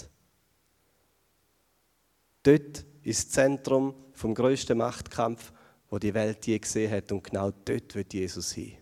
Dort 2.46 2.86
ist 3.02 3.26
das 3.26 3.30
Zentrum 3.32 3.96
vom 4.14 4.36
größten 4.36 4.78
Machtkampf, 4.78 5.52
wo 5.90 5.98
die 5.98 6.14
Welt 6.14 6.46
je 6.46 6.60
gesehen 6.60 6.92
hat, 6.92 7.12
und 7.12 7.24
genau 7.24 7.50
dort 7.50 7.96
wird 7.96 8.14
Jesus 8.14 8.52
hin. 8.52 8.78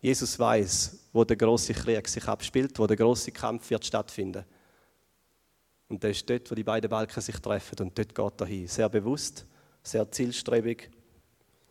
Jesus 0.00 0.36
weiß, 0.36 1.10
wo 1.12 1.22
der 1.22 1.36
große 1.36 1.74
Krieg 1.74 2.08
sich 2.08 2.26
abspielt, 2.26 2.76
wo 2.76 2.88
der 2.88 2.96
große 2.96 3.30
Kampf 3.30 3.70
wird 3.70 3.84
stattfinden. 3.84 4.44
Und 5.88 6.02
das 6.02 6.10
ist 6.10 6.28
dort, 6.28 6.50
wo 6.50 6.56
die 6.56 6.64
beiden 6.64 6.90
Balken 6.90 7.20
sich 7.20 7.36
treffen, 7.36 7.78
und 7.82 7.96
dort 7.96 8.12
geht 8.12 8.40
er 8.40 8.46
hin. 8.48 8.66
Sehr 8.66 8.88
bewusst, 8.88 9.46
sehr 9.84 10.10
zielstrebig, 10.10 10.90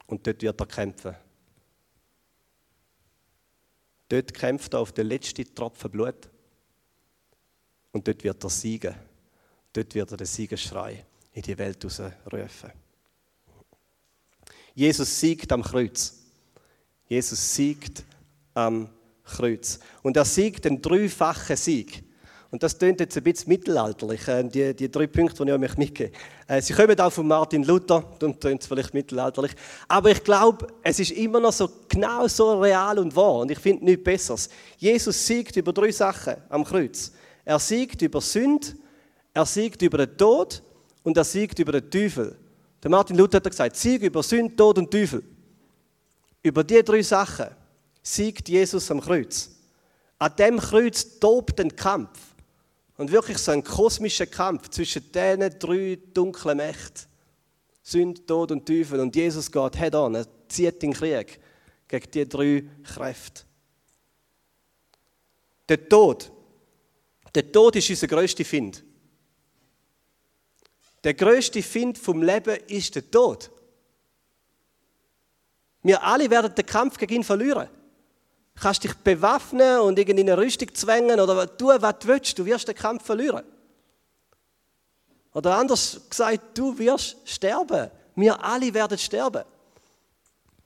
und 0.05 0.25
dort 0.25 0.41
wird 0.41 0.61
er 0.61 0.65
kämpfen. 0.65 1.15
Dort 4.07 4.33
kämpft 4.33 4.73
er 4.73 4.79
auf 4.79 4.93
den 4.93 5.07
letzten 5.07 5.53
Tropfen 5.53 5.91
Blut, 5.91 6.29
und 7.91 8.07
dort 8.07 8.23
wird 8.23 8.41
er 8.41 8.49
siegen. 8.49 8.95
Dort 9.77 9.93
wird 9.93 10.09
er 10.09 10.17
den 10.17 10.25
Siegesschrei 10.25 11.05
in 11.33 11.43
die 11.43 11.55
Welt 11.55 11.85
rufen. 11.85 12.71
Jesus 14.73 15.19
siegt 15.19 15.51
am 15.51 15.61
Kreuz. 15.61 16.15
Jesus 17.07 17.53
siegt 17.53 18.03
am 18.55 18.89
Kreuz. 19.23 19.77
Und 20.01 20.17
er 20.17 20.25
siegt 20.25 20.65
den 20.65 20.81
dreifachen 20.81 21.55
Sieg. 21.55 22.03
Und 22.49 22.63
das 22.63 22.75
klingt 22.75 23.01
jetzt 23.01 23.17
ein 23.17 23.23
bisschen 23.23 23.49
mittelalterlich, 23.49 24.27
äh, 24.27 24.43
die, 24.45 24.75
die 24.75 24.89
drei 24.89 25.05
Punkte, 25.05 25.45
die 25.45 25.51
ich 25.51 25.61
euch 25.61 25.77
mitgebe. 25.77 26.11
Äh, 26.47 26.59
sie 26.59 26.73
kommen 26.73 26.99
auch 26.99 27.13
von 27.13 27.27
Martin 27.27 27.63
Luther, 27.63 28.03
klingt 28.17 28.61
es 28.61 28.67
vielleicht 28.67 28.95
mittelalterlich. 28.95 29.51
Aber 29.87 30.09
ich 30.09 30.23
glaube, 30.23 30.65
es 30.81 30.99
ist 30.99 31.11
immer 31.11 31.39
noch 31.39 31.53
so 31.53 31.69
genau 31.87 32.27
so 32.27 32.59
real 32.59 32.97
und 32.97 33.15
wahr. 33.15 33.41
Und 33.41 33.51
ich 33.51 33.59
finde 33.59 33.85
nichts 33.85 34.03
Besseres. 34.03 34.49
Jesus 34.79 35.27
siegt 35.27 35.55
über 35.55 35.71
drei 35.71 35.91
Sachen 35.91 36.37
am 36.49 36.63
Kreuz. 36.63 37.11
Er 37.45 37.59
siegt 37.59 38.01
über 38.01 38.21
Sünde, 38.21 38.69
er 39.37 39.45
siegt 39.45 39.83
über 39.83 39.99
den 39.99 40.17
Tod 40.17 40.63
und 41.03 41.15
er 41.15 41.23
siegt 41.23 41.59
über 41.59 41.71
den 41.71 41.91
Teufel. 41.91 42.35
Der 42.81 42.89
Martin 42.89 43.15
Luther 43.15 43.37
hat 43.37 43.43
gesagt, 43.43 43.75
Sieg 43.75 44.01
über 44.01 44.23
Sünde, 44.23 44.55
Tod 44.55 44.79
und 44.79 44.89
Teufel. 44.89 45.23
Über 46.41 46.63
diese 46.63 46.83
drei 46.83 47.03
Sachen 47.03 47.47
siegt 48.01 48.49
Jesus 48.49 48.89
am 48.89 48.99
Kreuz. 48.99 49.51
An 50.17 50.35
dem 50.37 50.57
Kreuz 50.57 51.19
tobt 51.19 51.59
ein 51.59 51.75
Kampf. 51.75 52.19
Und 52.97 53.11
wirklich 53.11 53.37
so 53.37 53.51
ein 53.51 53.63
kosmischer 53.63 54.25
Kampf 54.25 54.69
zwischen 54.69 55.03
diesen 55.11 55.59
drei 55.59 55.99
dunklen 56.15 56.57
Mächten. 56.57 57.05
Sünde, 57.83 58.25
Tod 58.25 58.51
und 58.51 58.65
Teufel. 58.65 58.99
Und 58.99 59.15
Jesus 59.15 59.51
geht 59.51 59.77
head 59.77 59.93
on, 59.93 60.15
er 60.15 60.25
zieht 60.47 60.81
den 60.81 60.93
Krieg 60.93 61.39
gegen 61.87 62.11
diese 62.11 62.25
drei 62.25 62.63
Kräfte. 62.83 63.43
Der 65.69 65.87
Tod. 65.87 66.31
Der 67.35 67.51
Tod 67.51 67.75
ist 67.75 67.87
unser 67.91 68.07
größter 68.07 68.43
Find. 68.43 68.83
Der 71.03 71.13
größte 71.13 71.61
Find 71.61 71.97
vom 71.97 72.21
Leben 72.21 72.57
ist 72.67 72.95
der 72.95 73.09
Tod. 73.09 73.51
Wir 75.83 76.03
alle 76.03 76.29
werden 76.29 76.53
den 76.53 76.65
Kampf 76.65 76.97
gegen 76.97 77.15
ihn 77.15 77.23
verlieren. 77.23 77.69
Du 78.55 78.61
kannst 78.61 78.83
dich 78.83 78.93
bewaffnen 78.95 79.79
und 79.81 79.99
in 79.99 80.19
eine 80.19 80.37
Rüstung 80.37 80.73
zwängen 80.73 81.19
oder 81.19 81.57
tun, 81.57 81.75
was 81.79 81.99
du 81.99 82.07
willst. 82.07 82.39
Du 82.39 82.45
wirst 82.45 82.67
den 82.67 82.75
Kampf 82.75 83.05
verlieren. 83.05 83.43
Oder 85.33 85.55
anders 85.55 86.01
gesagt, 86.09 86.57
du 86.57 86.77
wirst 86.79 87.17
sterben. 87.23 87.91
Wir 88.15 88.43
alle 88.43 88.73
werden 88.73 88.97
sterben. 88.97 89.43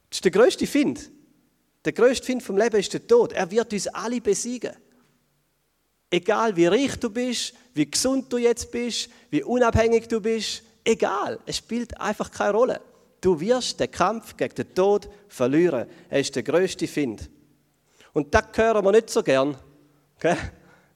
Das 0.10 0.18
ist 0.18 0.24
der 0.24 0.32
größte 0.32 0.66
Find. 0.66 1.12
Der 1.84 1.92
größte 1.92 2.26
Find 2.26 2.42
vom 2.42 2.58
Leben 2.58 2.80
ist 2.80 2.94
der 2.94 3.06
Tod. 3.06 3.34
Er 3.34 3.52
wird 3.52 3.74
uns 3.74 3.88
alle 3.88 4.22
besiegen. 4.22 4.74
Egal 6.10 6.56
wie 6.56 6.68
reich 6.68 6.98
du 7.00 7.10
bist, 7.10 7.54
wie 7.74 7.90
gesund 7.90 8.32
du 8.32 8.38
jetzt 8.38 8.72
bist, 8.72 9.10
wie 9.30 9.44
unabhängig 9.44 10.08
du 10.08 10.20
bist, 10.20 10.64
egal. 10.84 11.40
Es 11.46 11.58
spielt 11.58 12.00
einfach 12.00 12.32
keine 12.32 12.54
Rolle. 12.54 12.82
Du 13.22 13.40
wirst 13.40 13.80
den 13.80 13.92
Kampf 13.92 14.36
gegen 14.36 14.56
den 14.56 14.74
Tod 14.74 15.08
verlieren. 15.28 15.88
Er 16.10 16.20
ist 16.20 16.36
der 16.36 16.44
größte 16.44 16.88
Find. 16.88 17.30
Und 18.14 18.34
das 18.34 18.46
hören 18.56 18.84
wir 18.84 18.92
nicht 18.92 19.10
so 19.10 19.24
gern, 19.24 19.56
okay? 20.18 20.36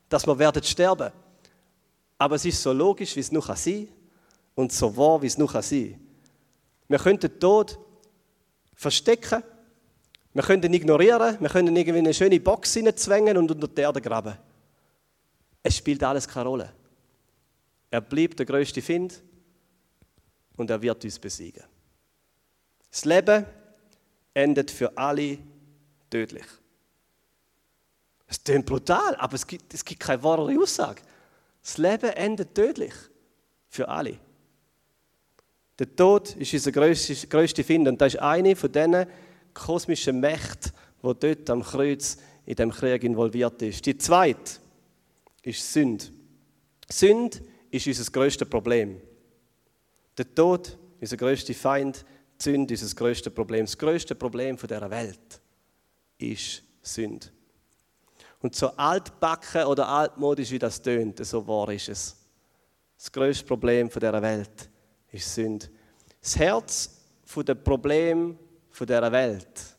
dass 0.09 0.25
wir 0.25 0.37
werden 0.37 0.63
sterben. 0.63 1.11
Aber 2.17 2.35
es 2.35 2.45
ist 2.45 2.61
so 2.61 2.73
logisch, 2.73 3.15
wie 3.15 3.21
es 3.21 3.31
noch 3.31 3.55
sein 3.55 3.87
kann 3.87 3.95
und 4.55 4.71
so 4.71 4.95
wahr, 4.95 5.21
wie 5.21 5.27
es 5.27 5.37
noch 5.37 5.51
sein 5.61 5.91
kann. 5.91 5.99
Wir 6.87 6.99
können 6.99 7.19
den 7.19 7.39
Tod 7.39 7.77
verstecken, 8.73 9.43
wir 10.33 10.43
können 10.43 10.63
ihn 10.63 10.73
ignorieren, 10.73 11.37
wir 11.39 11.49
können 11.49 11.69
ihn 11.69 11.75
irgendwie 11.77 11.99
in 11.99 12.05
eine 12.05 12.13
schöne 12.13 12.39
Box 12.39 12.73
hineinzwängen 12.73 13.37
und 13.37 13.51
unter 13.51 13.67
die 13.67 13.81
Erde 13.81 14.01
graben. 14.01 14.37
Es 15.67 15.77
spielt 15.77 16.03
alles 16.03 16.27
keine 16.27 16.47
Rolle. 16.47 16.71
Er 17.89 17.99
bleibt 17.99 18.37
der 18.37 18.45
größte 18.45 18.83
Find 18.83 19.23
und 20.57 20.69
er 20.69 20.79
wird 20.79 21.03
uns 21.03 21.17
besiegen. 21.17 21.63
Das 22.91 23.03
Leben 23.03 23.47
endet 24.35 24.69
für 24.69 24.95
alle 24.95 25.39
tödlich. 26.11 26.45
Es 28.27 28.43
klingt 28.43 28.67
brutal, 28.67 29.15
aber 29.15 29.33
es 29.33 29.47
gibt, 29.47 29.73
es 29.73 29.83
gibt 29.83 30.01
keine 30.01 30.21
wahre 30.21 30.55
Aussage. 30.55 31.01
Das 31.63 31.79
Leben 31.79 32.11
endet 32.11 32.53
tödlich. 32.53 32.93
Für 33.67 33.89
alle. 33.89 34.19
Der 35.79 35.95
Tod 35.95 36.35
ist 36.35 36.53
unser 36.53 36.71
größte 36.73 37.63
Find 37.63 37.87
und 37.87 37.99
das 37.99 38.13
ist 38.13 38.19
eine 38.19 38.55
von 38.55 38.71
diesen 38.71 39.07
kosmischen 39.55 40.19
Mächten, 40.19 40.71
die 41.01 41.13
dort 41.19 41.49
am 41.49 41.63
Kreuz 41.63 42.17
in 42.45 42.55
dem 42.55 42.69
Krieg 42.69 43.03
involviert 43.03 43.63
ist. 43.63 43.83
Die 43.87 43.97
zweite 43.97 44.63
ist 45.45 45.71
Sünde. 45.71 46.05
Sünde 46.89 47.39
ist 47.69 47.87
unser 47.87 48.11
größtes 48.11 48.49
Problem. 48.49 49.01
Der 50.17 50.33
Tod 50.33 50.67
ist 50.67 50.77
unser 51.01 51.17
größter 51.17 51.53
Feind. 51.53 52.05
Die 52.39 52.43
Sünde 52.43 52.73
ist 52.73 52.81
unser 52.81 52.95
größtes 52.95 53.33
Problem. 53.33 53.65
Das 53.65 53.77
größte 53.77 54.15
Problem 54.15 54.57
dieser 54.57 54.89
Welt 54.89 55.41
ist 56.17 56.63
Sünde. 56.81 57.27
Und 58.41 58.55
so 58.55 58.67
altbacken 58.69 59.65
oder 59.65 59.87
altmodisch 59.87 60.51
wie 60.51 60.59
das 60.59 60.81
tönt, 60.81 61.25
so 61.25 61.47
wahr 61.47 61.69
ist 61.69 61.89
es. 61.89 62.15
Das 62.97 63.11
größte 63.11 63.45
Problem 63.45 63.89
dieser 63.89 64.21
Welt 64.21 64.69
ist 65.11 65.33
Sünde. 65.33 65.67
Das 66.21 66.37
Herz 66.37 67.01
der 67.35 67.55
Problem 67.55 68.37
dieser 68.79 69.11
Welt 69.11 69.75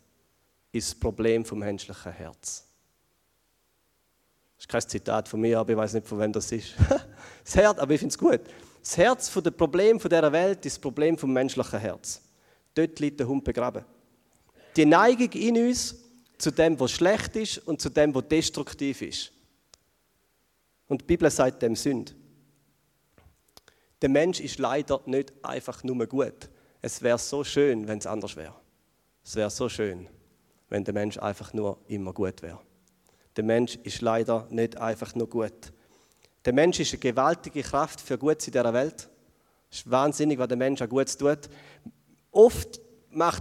ist 0.72 0.90
das 0.90 0.98
Problem 0.98 1.44
vom 1.44 1.61
menschlichen 1.61 2.12
Herz. 2.12 2.65
Ist 4.66 4.72
kein 4.72 4.81
Zitat 4.81 5.29
von 5.29 5.40
mir, 5.40 5.61
aber 5.61 5.70
ich 5.70 5.76
weiß 5.76 5.94
nicht, 5.94 6.09
von 6.09 6.18
wem 6.18 6.33
das 6.33 6.50
ist. 6.50 6.74
Das 7.44 7.55
Herz, 7.55 7.79
aber 7.79 7.94
ich 7.94 8.00
finde 8.00 8.12
es 8.12 8.18
gut. 8.18 8.40
Das 8.81 8.96
Herz 8.96 9.33
der 9.33 9.52
Problem 9.52 10.00
dieser 10.00 10.33
Welt 10.33 10.66
ist 10.66 10.76
das 10.76 10.81
Problem 10.81 11.16
vom 11.16 11.33
menschlichen 11.33 11.79
Herz. 11.79 12.20
Dort 12.74 12.98
liegt 12.98 13.20
der 13.20 13.29
Hund 13.29 13.44
begraben. 13.44 13.85
Die 14.74 14.85
Neigung 14.85 15.31
in 15.31 15.68
uns, 15.68 15.94
zu 16.38 16.50
dem, 16.50 16.79
was 16.81 16.90
schlecht 16.90 17.37
ist 17.37 17.59
und 17.59 17.81
zu 17.81 17.88
dem, 17.88 18.12
was 18.12 18.26
destruktiv 18.26 19.00
ist. 19.02 19.33
Und 20.88 21.02
die 21.02 21.05
Bibel 21.05 21.31
sagt 21.31 21.62
dem 21.62 21.76
Sünd. 21.76 22.16
Der 24.02 24.09
Mensch 24.09 24.40
ist 24.40 24.59
leider 24.59 25.00
nicht 25.07 25.33
einfach 25.42 25.85
nur 25.85 26.05
gut. 26.07 26.50
Es 26.83 27.00
wäre 27.00 27.18
so 27.18 27.44
schön, 27.44 27.87
wenn 27.87 27.98
es 27.98 28.07
anders 28.07 28.35
wäre. 28.35 28.55
Es 29.24 29.37
wäre 29.37 29.50
so 29.50 29.68
schön, 29.68 30.09
wenn 30.68 30.83
der 30.83 30.94
Mensch 30.94 31.16
einfach 31.18 31.52
nur 31.52 31.79
immer 31.87 32.12
gut 32.12 32.42
wäre. 32.42 32.61
Der 33.37 33.44
Mensch 33.44 33.79
ist 33.83 34.01
leider 34.01 34.46
nicht 34.51 34.79
einfach 34.79 35.14
nur 35.14 35.29
gut. 35.29 35.72
Der 36.44 36.53
Mensch 36.53 36.81
ist 36.81 36.92
eine 36.92 37.01
gewaltige 37.01 37.62
Kraft 37.62 38.01
für 38.01 38.16
Gutes 38.16 38.46
in 38.46 38.53
dieser 38.53 38.72
Welt. 38.72 39.09
Es 39.70 39.79
ist 39.79 39.90
wahnsinnig, 39.90 40.38
was 40.38 40.49
der 40.49 40.57
Mensch 40.57 40.81
an 40.81 40.88
Gutes 40.88 41.16
tut. 41.16 41.51
Oft 42.31 42.81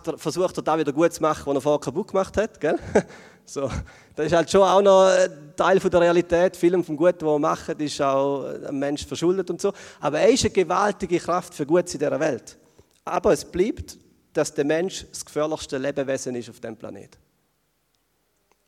er, 0.08 0.18
versucht 0.18 0.58
er 0.58 0.64
da 0.64 0.78
wieder 0.78 0.94
gut 0.94 1.14
zu 1.14 1.22
machen, 1.22 1.46
was 1.46 1.56
er 1.56 1.62
vorher 1.62 1.80
kaputt 1.80 2.08
gemacht 2.08 2.38
hat. 2.38 2.60
Gell? 2.60 2.80
So, 3.48 3.70
das 4.16 4.26
ist 4.26 4.34
halt 4.34 4.50
schon 4.50 4.64
auch 4.64 4.82
noch 4.82 5.08
Teil 5.56 5.78
der 5.78 6.02
Realität. 6.02 6.58
Viel 6.58 6.82
vom 6.84 6.98
Guten, 6.98 7.28
was 7.28 7.34
er 7.36 7.40
macht, 7.40 7.80
ist 7.80 8.02
auch 8.02 8.44
ein 8.44 8.80
Mensch 8.80 9.06
verschuldet 9.06 9.52
und 9.52 9.62
so. 9.62 9.72
Aber 10.00 10.20
er 10.20 10.30
ist 10.30 10.46
eine 10.46 10.50
gewaltige 10.50 11.20
Kraft 11.20 11.54
für 11.54 11.64
Gutes 11.64 11.94
in 11.94 12.00
dieser 12.00 12.20
Welt. 12.20 12.58
Aber 13.04 13.34
es 13.34 13.46
bleibt, 13.46 14.00
dass 14.34 14.52
der 14.52 14.66
Mensch 14.66 15.06
das 15.12 15.24
gefährlichste 15.24 15.78
Lebewesen 15.78 16.34
ist 16.34 16.50
auf 16.50 16.60
dem 16.60 16.76
Planeten. 16.76 17.18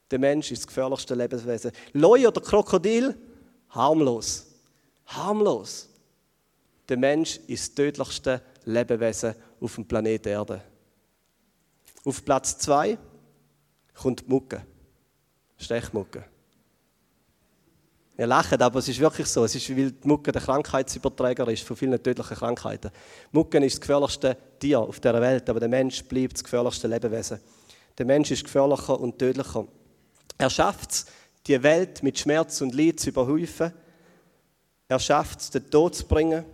Der 0.09 0.19
Mensch 0.19 0.51
ist 0.51 0.61
das 0.61 0.67
gefährlichste 0.67 1.15
Lebewesen. 1.15 1.71
Leu 1.93 2.27
oder 2.27 2.41
Krokodil, 2.41 3.15
harmlos. 3.69 4.45
Harmlos. 5.05 5.89
Der 6.87 6.97
Mensch 6.97 7.39
ist 7.47 7.69
das 7.69 7.75
tödlichste 7.75 8.41
Lebewesen 8.65 9.35
auf 9.59 9.75
dem 9.75 9.85
Planeten 9.85 10.29
Erde. 10.29 10.61
Auf 12.05 12.23
Platz 12.23 12.57
2 12.59 12.97
kommt 13.93 14.21
die 14.21 14.29
Mucke. 14.29 14.65
Stechmucke. 15.57 16.23
Wir 18.15 18.25
lachen, 18.25 18.59
aber 18.61 18.79
es 18.79 18.87
ist 18.87 18.99
wirklich 18.99 19.27
so. 19.27 19.43
Es 19.43 19.53
ist, 19.53 19.69
weil 19.69 19.91
die 19.91 20.07
Mucke 20.07 20.31
der 20.31 20.41
Krankheitsüberträger 20.41 21.47
ist 21.49 21.63
von 21.63 21.75
vielen 21.75 22.01
tödlichen 22.01 22.35
Krankheiten. 22.35 22.91
Mucke 23.31 23.63
ist 23.63 23.75
das 23.75 23.81
gefährlichste 23.81 24.37
Tier 24.59 24.79
auf 24.79 24.99
der 24.99 25.21
Welt, 25.21 25.49
aber 25.49 25.59
der 25.59 25.69
Mensch 25.69 26.03
bleibt 26.03 26.33
das 26.33 26.43
gefährlichste 26.43 26.87
Lebewesen. 26.87 27.39
Der 27.97 28.05
Mensch 28.05 28.31
ist 28.31 28.43
gefährlicher 28.43 28.99
und 28.99 29.19
tödlicher. 29.19 29.67
Er 30.37 30.49
schafft 30.49 30.91
es, 30.91 31.05
die 31.47 31.61
Welt 31.63 32.03
mit 32.03 32.19
Schmerz 32.19 32.61
und 32.61 32.75
Leid 32.75 32.99
zu 32.99 33.09
überhäufen. 33.09 33.73
Er 34.87 34.99
schafft 34.99 35.39
es, 35.39 35.49
den 35.49 35.69
Tod 35.69 35.95
zu 35.95 36.05
bringen. 36.05 36.45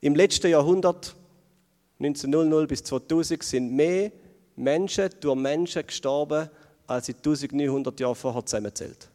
Im 0.00 0.14
letzten 0.14 0.48
Jahrhundert 0.48 1.14
1900 1.98 2.68
bis 2.68 2.84
2000 2.84 3.42
sind 3.42 3.72
mehr 3.72 4.12
Menschen 4.56 5.10
durch 5.20 5.36
Menschen 5.36 5.86
gestorben, 5.86 6.50
als 6.86 7.08
in 7.08 7.16
1900 7.16 7.98
Jahren 7.98 8.14
vorher 8.14 8.44
zusammenzählt. 8.44 9.08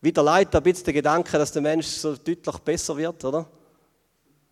Wieder 0.00 0.22
leid 0.22 0.54
ein 0.54 0.62
bisschen 0.62 0.84
der 0.84 0.94
Gedanke, 0.94 1.36
dass 1.36 1.52
der 1.52 1.62
Mensch 1.62 1.86
so 1.86 2.16
deutlich 2.16 2.58
besser 2.58 2.96
wird, 2.96 3.24
oder? 3.24 3.48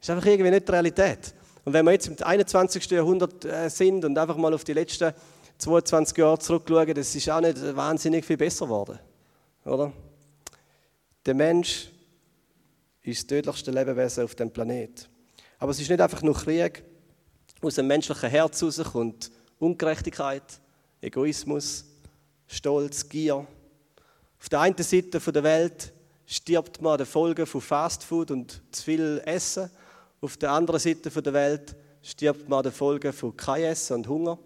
Ist 0.00 0.10
einfach 0.10 0.26
irgendwie 0.26 0.50
nicht 0.50 0.66
die 0.66 0.72
Realität. 0.72 1.34
Und 1.64 1.72
wenn 1.72 1.84
wir 1.84 1.92
jetzt 1.92 2.08
im 2.08 2.16
21. 2.22 2.90
Jahrhundert 2.90 3.44
äh, 3.44 3.68
sind 3.70 4.04
und 4.04 4.18
einfach 4.18 4.36
mal 4.36 4.52
auf 4.52 4.64
die 4.64 4.74
letzten 4.74 5.12
22 5.58 6.18
Jahre 6.18 6.38
zurückschauen, 6.38 6.94
das 6.94 7.14
ist 7.14 7.30
auch 7.30 7.40
nicht 7.40 7.76
wahnsinnig 7.76 8.24
viel 8.24 8.36
besser 8.36 8.66
geworden, 8.66 8.98
oder? 9.64 9.92
Der 11.24 11.34
Mensch 11.34 11.88
ist 13.02 13.22
das 13.22 13.26
tödlichste 13.26 13.70
Lebewesen 13.70 14.24
auf 14.24 14.34
dem 14.34 14.50
Planet. 14.50 15.08
Aber 15.58 15.70
es 15.70 15.80
ist 15.80 15.88
nicht 15.88 16.00
einfach 16.00 16.22
nur 16.22 16.34
Krieg 16.34 16.84
aus 17.62 17.76
dem 17.76 17.86
menschlichen 17.86 18.28
Herz 18.28 18.62
rauskommt 18.62 19.30
Ungerechtigkeit, 19.58 20.42
Egoismus, 21.00 21.86
Stolz, 22.46 23.08
Gier. 23.08 23.46
Auf 24.38 24.48
der 24.50 24.60
einen 24.60 24.76
Seite 24.76 25.18
der 25.20 25.42
Welt 25.42 25.92
stirbt 26.26 26.82
man 26.82 26.92
an 26.92 26.98
den 26.98 27.06
Folgen 27.06 27.46
von 27.46 27.60
Fastfood 27.60 28.30
und 28.30 28.60
zu 28.70 28.82
viel 28.82 29.22
Essen. 29.24 29.70
Auf 30.24 30.38
der 30.38 30.52
anderen 30.52 30.80
Seite 30.80 31.10
der 31.10 31.32
Welt 31.34 31.76
stirbt 32.00 32.48
man 32.48 32.60
an 32.60 32.62
den 32.62 32.72
Folgen 32.72 33.12
von 33.12 33.36
kein 33.36 33.64
Essen 33.64 33.96
und 33.96 34.08
Hunger. 34.08 34.38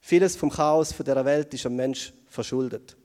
Vieles 0.00 0.34
vom 0.34 0.48
Chaos 0.48 0.94
dieser 0.96 1.22
Welt 1.26 1.52
ist 1.52 1.66
am 1.66 1.76
Mensch 1.76 2.10
verschuldet. 2.26 2.96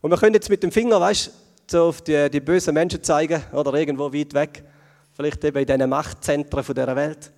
Und 0.00 0.10
wir 0.10 0.18
können 0.18 0.34
jetzt 0.34 0.50
mit 0.50 0.60
dem 0.64 0.72
Finger, 0.72 1.00
weißt 1.00 1.30
so 1.70 1.84
auf 1.84 2.02
die, 2.02 2.28
die 2.28 2.40
bösen 2.40 2.74
Menschen 2.74 3.04
zeigen, 3.04 3.40
oder 3.52 3.72
irgendwo 3.74 4.12
weit 4.12 4.34
weg, 4.34 4.64
vielleicht 5.12 5.44
eben 5.44 5.58
in 5.58 5.66
diesen 5.66 5.88
Machtzentren 5.88 6.64
dieser 6.64 6.96
Welt. 6.96 7.32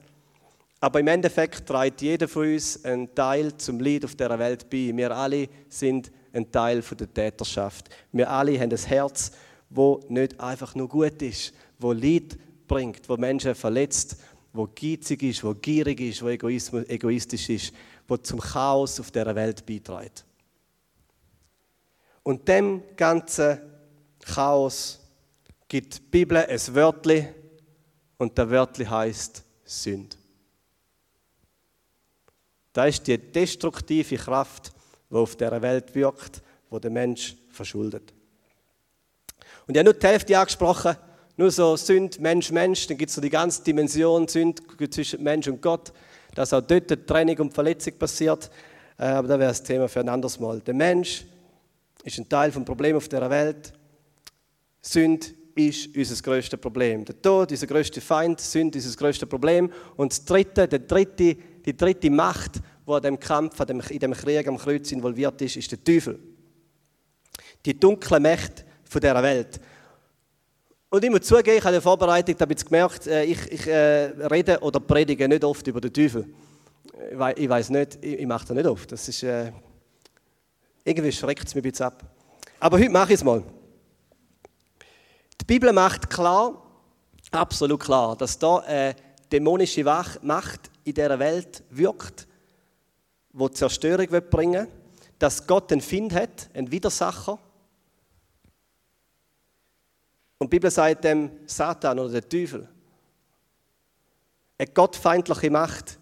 Aber 0.81 1.01
im 1.01 1.09
Endeffekt 1.09 1.67
trägt 1.67 2.01
jeder 2.01 2.29
von 2.29 2.51
uns 2.51 2.83
einen 2.83 3.15
Teil 3.15 3.55
zum 3.59 3.79
Leid 3.79 4.07
auf 4.07 4.15
dieser 4.15 4.39
Welt 4.39 4.71
bei. 4.71 4.91
Wir 4.95 5.11
alle 5.15 5.51
sind 5.69 6.11
ein 6.37 6.53
Teil 6.53 6.83
der 6.83 7.13
Täterschaft. 7.13 7.89
Wir 8.13 8.31
alle 8.31 8.59
haben 8.61 8.71
ein 8.71 8.77
Herz, 8.77 9.33
wo 9.71 10.05
nicht 10.09 10.39
einfach 10.39 10.75
nur 10.75 10.89
gut 10.89 11.23
ist, 11.23 11.53
wo 11.79 11.93
Leid 11.93 12.39
bringt, 12.69 13.09
wo 13.09 13.17
Menschen 13.17 13.55
verletzt, 13.55 14.17
wo 14.53 14.67
geizig 14.67 15.23
ist, 15.23 15.43
wo 15.43 15.55
gierig 15.55 16.01
ist, 16.01 16.23
wo 16.23 16.29
egoistisch 16.29 17.49
ist, 17.49 17.75
wo 18.07 18.17
zum 18.17 18.41
Chaos 18.41 19.01
auf 19.01 19.11
dieser 19.11 19.35
Welt 19.35 19.65
beiträgt. 19.67 20.25
Und 22.23 22.47
dem 22.49 22.83
ganzen 22.97 23.61
Chaos 24.21 25.01
gibt 25.69 25.97
die 25.97 26.01
Bibel 26.01 26.39
ein 26.39 26.75
Wörtli 26.75 27.29
und 28.19 28.37
der 28.37 28.51
Wörtli 28.51 28.85
heißt 28.85 29.45
Sünd. 29.65 30.17
Das 32.73 32.89
ist 32.89 33.07
die 33.07 33.17
destruktive 33.17 34.17
Kraft, 34.17 34.73
die 35.11 35.15
auf 35.15 35.37
dieser 35.37 35.63
Welt 35.63 35.95
wirkt, 35.95 36.43
wo 36.71 36.79
der 36.79 36.91
Mensch 36.91 37.37
verschuldet. 37.51 38.13
Und 39.67 39.75
ich 39.75 39.79
habe 39.79 39.85
nur 39.85 39.95
die 39.95 40.07
Hälfte 40.07 40.39
angesprochen, 40.39 40.97
nur 41.37 41.51
so 41.51 41.77
Sünd, 41.77 42.21
Mensch, 42.21 42.51
Mensch, 42.51 42.87
dann 42.87 42.97
gibt 42.97 43.11
es 43.11 43.15
so 43.15 43.21
die 43.21 43.31
ganze 43.31 43.63
Dimension 43.63 44.27
Sünd 44.27 44.63
zwischen 44.91 45.23
Mensch 45.23 45.49
und 45.49 45.61
Gott, 45.61 45.93
dass 46.35 46.53
auch 46.53 46.63
dort 46.63 46.91
eine 46.91 47.05
Trennung 47.05 47.39
und 47.39 47.55
Verletzung 47.55 47.95
passiert. 47.99 48.51
Äh, 48.99 49.05
aber 49.05 49.29
das 49.29 49.39
wäre 49.39 49.51
das 49.51 49.63
Thema 49.63 49.89
für 49.89 50.01
ein 50.01 50.09
anderes 50.09 50.41
Mal. 50.41 50.61
Der 50.61 50.75
Mensch 50.75 51.25
ist 52.05 52.19
ein 52.19 52.29
Teil 52.29 52.51
des 52.51 52.65
Problems 52.65 52.97
auf 52.97 53.09
dieser 53.09 53.29
Welt. 53.29 53.73
Sünd 54.81 55.35
ist 55.55 55.95
unser 55.97 56.23
größtes 56.23 56.61
Problem. 56.61 57.05
Der 57.05 57.21
Tod 57.21 57.51
ist 57.51 57.63
unser 57.63 57.75
größter 57.75 58.01
Feind, 58.01 58.41
Sünd 58.41 58.77
ist 58.77 58.87
unser 58.87 58.99
größtes 58.99 59.29
Problem. 59.29 59.71
Und 59.97 60.13
das 60.13 60.25
dritte, 60.25 60.69
der 60.69 60.81
dritte, 60.81 61.37
die 61.65 61.77
dritte 61.77 62.11
Macht, 62.11 62.61
die 62.87 62.93
in 62.93 63.03
dem 63.03 63.21
Kampf, 63.21 63.59
in 63.61 63.99
dem 63.99 64.13
Krieg 64.13 64.47
am 64.47 64.59
Kreuz 64.59 64.93
involviert 64.93 65.41
ist, 65.43 65.57
ist 65.57 65.71
der 65.71 65.83
Teufel. 65.83 66.19
Die 67.65 67.79
dunkle 67.79 68.21
Macht 68.21 68.65
dieser 69.01 69.23
Welt. 69.23 69.61
Und 70.89 71.05
ich 71.05 71.11
muss 71.11 71.23
zugeben, 71.23 71.59
ich 71.59 71.65
habe 71.65 71.71
in 71.71 71.75
der 71.75 71.83
Vorbereitung 71.83 72.37
habe 72.39 72.55
gemerkt, 72.55 73.07
äh, 73.07 73.25
ich, 73.25 73.53
ich 73.53 73.67
äh, 73.67 74.05
rede 74.29 74.61
oder 74.61 74.79
predige 74.79 75.29
nicht 75.29 75.43
oft 75.43 75.67
über 75.67 75.81
den 75.81 75.93
Teufel. 75.93 76.27
Ich 77.37 77.49
weiß 77.49 77.71
nicht, 77.71 77.99
ich, 78.01 78.21
ich 78.21 78.27
mache 78.27 78.47
das 78.47 78.57
nicht 78.57 78.67
oft. 78.67 78.93
Das 78.93 79.09
ist, 79.09 79.23
äh, 79.25 79.51
irgendwie 80.85 81.11
schreckt 81.11 81.49
es 81.49 81.55
mich 81.55 81.65
ein 81.65 81.71
bisschen 81.71 81.87
ab. 81.87 82.05
Aber 82.61 82.79
heute 82.79 82.91
mache 82.91 83.13
ich 83.13 83.19
es 83.19 83.25
mal. 83.25 83.43
Die 85.41 85.45
Bibel 85.45 85.73
macht 85.73 86.09
klar, 86.09 86.63
absolut 87.33 87.81
klar, 87.81 88.17
dass 88.17 88.39
da 88.39 88.59
eine 88.59 88.95
dämonische 89.31 89.85
Macht 89.85 90.71
in 90.85 90.95
dieser 90.95 91.19
Welt 91.19 91.65
wirkt, 91.71 92.27
die 93.39 93.51
Zerstörung 93.53 94.07
bringen 94.31 94.67
will, 94.67 94.73
dass 95.19 95.47
Gott 95.47 95.73
einen 95.73 95.81
Find 95.81 96.13
hat, 96.15 96.51
einen 96.55 96.71
Widersacher. 96.71 97.39
Und 100.39 100.53
die 100.53 100.57
Bibel 100.57 100.71
sagt 100.71 101.05
dem 101.05 101.31
Satan 101.47 101.99
oder 101.99 102.21
der 102.21 102.29
Teufel, 102.29 102.69
eine 104.59 104.69
gottfeindliche 104.69 105.51
Macht. 105.51 105.99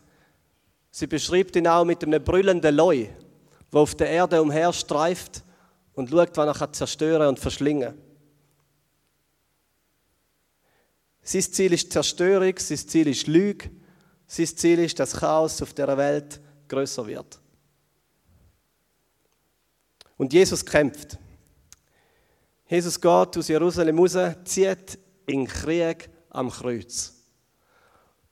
Sie 0.91 1.07
beschreibt 1.07 1.57
ihn 1.57 1.67
auch 1.67 1.85
mit 1.85 2.03
einem 2.05 2.23
brüllenden 2.23 2.75
Leu 2.75 3.09
der 3.75 3.81
auf 3.81 3.95
der 3.95 4.09
Erde 4.09 4.41
umherstreift 4.41 5.43
und 5.95 6.11
schaut, 6.11 6.37
was 6.37 6.61
er 6.61 6.73
zerstören 6.73 7.29
und 7.29 7.41
verschlingen 7.41 7.95
kann. 7.95 8.03
Sein 11.23 11.43
Ziel 11.43 11.73
ist 11.73 11.93
Zerstörung, 11.93 12.55
sein 12.57 12.79
Ziel 12.79 13.09
ist 13.09 13.27
Lüge, 13.27 13.71
sein 14.27 14.47
Ziel 14.47 14.79
ist, 14.79 15.01
dass 15.01 15.17
Chaos 15.17 15.61
auf 15.63 15.75
der 15.75 15.97
Welt 15.97 16.41
größer 16.69 17.07
wird. 17.07 17.41
Und 20.17 20.33
Jesus 20.33 20.65
kämpft. 20.65 21.19
Jesus 22.67 23.01
geht 23.01 23.37
aus 23.37 23.49
Jerusalem 23.49 23.99
raus, 23.99 24.17
zieht 24.45 24.99
in 25.27 25.47
Krieg 25.47 26.09
am 26.31 26.51
Kreuz. 26.51 27.15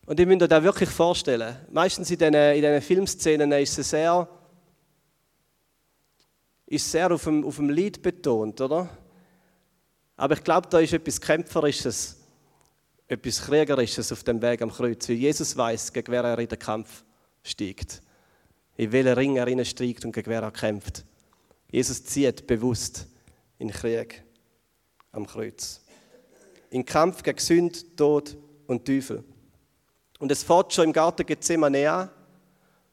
Und 0.07 0.19
ich 0.19 0.27
möchte 0.27 0.45
mir 0.45 0.49
das 0.49 0.63
wirklich 0.63 0.91
vorstellen. 0.91 1.57
Meistens 1.71 2.11
in 2.11 2.19
diesen, 2.19 2.35
in 2.35 2.63
diesen 2.63 2.83
Filmszenen 2.83 3.53
ist 3.53 3.79
es 3.79 3.91
sehr 3.91 4.29
ist 6.73 6.91
sehr 6.91 7.13
auf 7.13 7.25
dem, 7.25 7.45
auf 7.45 7.57
dem 7.57 7.69
Lied 7.69 8.01
betont, 8.01 8.59
oder? 8.63 8.89
Aber 10.17 10.35
ich 10.35 10.43
glaube, 10.43 10.69
da 10.71 10.79
ist 10.79 10.95
etwas 10.95 11.21
Kämpferisches, 11.21 12.17
etwas 13.07 13.43
Kriegerisches 13.43 14.11
auf 14.11 14.25
dem 14.25 14.41
Weg 14.41 14.63
am 14.63 14.71
Kreuz, 14.71 15.07
weil 15.09 15.17
Jesus 15.17 15.55
weiß, 15.55 15.93
gegen 15.93 16.11
wer 16.11 16.25
er 16.25 16.39
in 16.39 16.49
den 16.49 16.59
Kampf 16.59 17.05
steigt. 17.43 18.01
In 18.77 18.93
welchen 18.93 19.13
Ring 19.13 19.37
er 19.37 19.65
steigt 19.65 20.05
und 20.05 20.13
gegen 20.13 20.31
wer 20.31 20.43
er 20.43 20.51
kämpft. 20.51 21.05
Jesus 21.71 22.05
zieht 22.05 22.47
bewusst 22.47 23.07
in 23.59 23.69
den 23.69 23.77
Krieg 23.77 24.23
am 25.13 25.27
Kreuz. 25.27 25.81
In 26.71 26.85
Kampf 26.85 27.23
gegen 27.23 27.39
Sünd, 27.39 27.97
Tod 27.97 28.37
und 28.67 28.85
Teufel. 28.85 29.25
Und 30.19 30.31
es 30.31 30.43
fährt 30.43 30.73
schon 30.73 30.85
im 30.87 30.93
Garten 30.93 31.27
Gethsemane 31.27 31.91
an, 31.91 32.11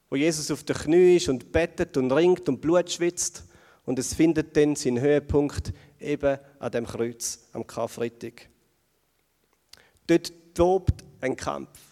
wo 0.10 0.16
Jesus 0.16 0.50
auf 0.52 0.64
den 0.64 0.76
Knie 0.76 1.18
ist 1.18 1.30
und 1.30 1.52
bettet 1.52 1.96
und 1.98 2.12
ringt 2.12 2.48
und 2.50 2.60
Blut 2.60 2.90
schwitzt. 2.90 3.44
Und 3.86 4.00
es 4.00 4.14
findet 4.14 4.56
dann 4.56 4.76
seinen 4.76 5.00
Höhepunkt 5.00 5.74
eben 6.00 6.38
an 6.60 6.72
dem 6.72 6.86
Kreuz 6.86 7.48
am 7.54 7.66
Karfreitag. 7.66 8.50
Dort 10.08 10.32
tobt 10.54 11.04
ein 11.22 11.36
Kampf. 11.36 11.89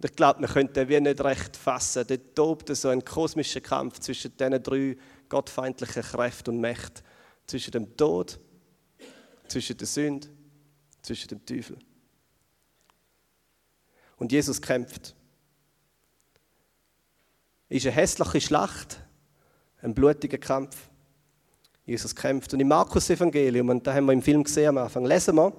Und 0.00 0.10
ich 0.10 0.16
glaube, 0.16 0.40
wir 0.40 0.48
könnten 0.48 0.86
den 0.86 1.02
nicht 1.02 1.20
recht 1.20 1.56
fassen. 1.56 2.04
Dort 2.06 2.36
tobt 2.36 2.76
so 2.76 2.88
ein 2.88 3.04
kosmischer 3.04 3.60
Kampf 3.60 3.98
zwischen 3.98 4.36
diesen 4.36 4.62
drei 4.62 4.96
gottfeindlichen 5.28 6.02
Kräften 6.02 6.54
und 6.54 6.60
Mächten. 6.60 7.02
Zwischen 7.48 7.72
dem 7.72 7.96
Tod, 7.96 8.38
zwischen 9.48 9.76
der 9.76 9.86
Sünde, 9.86 10.28
zwischen 11.02 11.28
dem 11.28 11.44
Teufel. 11.44 11.78
Und 14.18 14.30
Jesus 14.30 14.62
kämpft. 14.62 15.16
Ist 17.68 17.86
eine 17.86 17.94
hässliche 17.94 18.40
Schlacht, 18.40 19.00
ein 19.82 19.94
blutiger 19.94 20.38
Kampf. 20.38 20.76
Jesus 21.84 22.14
kämpft. 22.14 22.52
Und 22.52 22.60
im 22.60 22.68
Markus-Evangelium, 22.68 23.68
und 23.68 23.86
da 23.86 23.94
haben 23.94 24.06
wir 24.06 24.12
im 24.12 24.22
Film 24.22 24.44
gesehen 24.44 24.68
am 24.68 24.78
Anfang, 24.78 25.04
lesen 25.04 25.36
wir, 25.36 25.52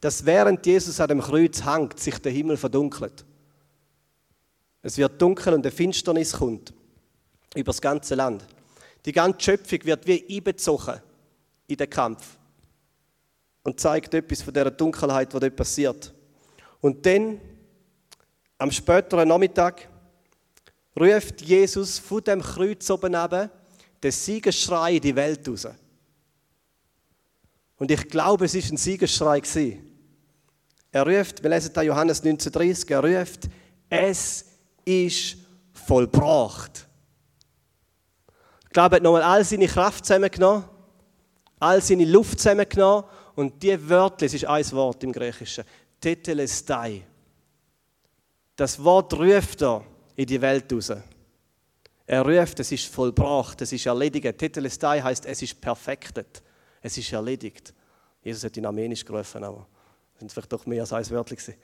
dass 0.00 0.24
während 0.24 0.64
Jesus 0.64 1.00
an 1.00 1.08
dem 1.08 1.20
Kreuz 1.20 1.64
hängt, 1.64 1.98
sich 1.98 2.18
der 2.18 2.32
Himmel 2.32 2.56
verdunkelt. 2.56 3.24
Es 4.82 4.96
wird 4.96 5.20
dunkel 5.20 5.54
und 5.54 5.64
eine 5.64 5.70
Finsternis 5.70 6.32
kommt 6.32 6.72
über 7.54 7.66
das 7.72 7.80
ganze 7.80 8.14
Land. 8.14 8.44
Die 9.04 9.12
ganze 9.12 9.40
Schöpfung 9.40 9.84
wird 9.84 10.06
wie 10.06 10.24
einbezogen 10.36 11.00
in 11.66 11.76
den 11.76 11.90
Kampf 11.90 12.38
und 13.62 13.78
zeigt 13.78 14.14
etwas 14.14 14.42
von 14.42 14.54
der 14.54 14.70
Dunkelheit, 14.70 15.32
was 15.32 15.40
dort 15.40 15.56
passiert. 15.56 16.14
Und 16.80 17.04
dann, 17.04 17.40
am 18.58 18.70
späteren 18.70 19.28
Nachmittag, 19.28 19.88
ruft 20.98 21.42
Jesus 21.42 21.98
von 21.98 22.24
dem 22.24 22.40
Kreuz 22.40 22.88
oben 22.90 23.14
ab 23.14 23.50
den 24.02 24.12
Siegesschrei 24.12 24.96
in 24.96 25.02
die 25.02 25.14
Welt 25.14 25.46
raus. 25.46 25.68
Und 27.76 27.90
ich 27.90 28.08
glaube, 28.08 28.46
es 28.46 28.54
war 28.54 28.72
ein 28.72 28.76
Siegesschrei. 28.76 29.42
Er 30.92 31.06
ruft, 31.06 31.42
wir 31.42 31.50
lesen 31.50 31.72
da 31.72 31.82
Johannes 31.82 32.22
19,30, 32.22 32.90
er 32.90 33.20
ruft, 33.20 33.48
es 33.88 34.49
ist 34.90 35.36
vollbracht. 35.72 36.86
Ich 38.64 38.70
glaube, 38.70 38.96
hat 38.96 39.02
nochmal 39.02 39.22
all 39.22 39.44
seine 39.44 39.66
Kraft 39.66 40.04
zusammengenommen, 40.04 40.64
all 41.58 41.82
seine 41.82 42.04
Luft 42.04 42.38
zusammengenommen 42.38 43.04
und 43.34 43.62
die 43.62 43.88
Wörter, 43.88 44.26
es 44.26 44.34
ist 44.34 44.44
ein 44.44 44.72
Wort 44.72 45.02
im 45.02 45.12
Griechischen, 45.12 45.64
Tetelestai. 46.00 47.02
Das 48.56 48.82
Wort 48.82 49.12
ruft 49.14 49.62
er 49.62 49.84
in 50.16 50.26
die 50.26 50.40
Welt 50.40 50.72
raus. 50.72 50.92
Er 52.06 52.22
ruft, 52.22 52.60
es 52.60 52.72
ist 52.72 52.86
vollbracht, 52.86 53.60
es 53.62 53.72
ist 53.72 53.86
erledigt. 53.86 54.36
Tetelestai 54.36 55.00
heißt, 55.00 55.26
es 55.26 55.42
ist 55.42 55.60
perfektet. 55.60 56.42
Es 56.82 56.96
ist 56.98 57.12
erledigt. 57.12 57.72
Jesus 58.22 58.44
hat 58.44 58.56
in 58.56 58.66
Armenisch 58.66 59.04
gerufen, 59.04 59.44
aber 59.44 59.66
Sind 60.18 60.30
vielleicht 60.30 60.52
doch 60.52 60.66
mehr 60.66 60.82
als 60.82 60.92
ein 60.92 61.08
Wörtchen. 61.10 61.54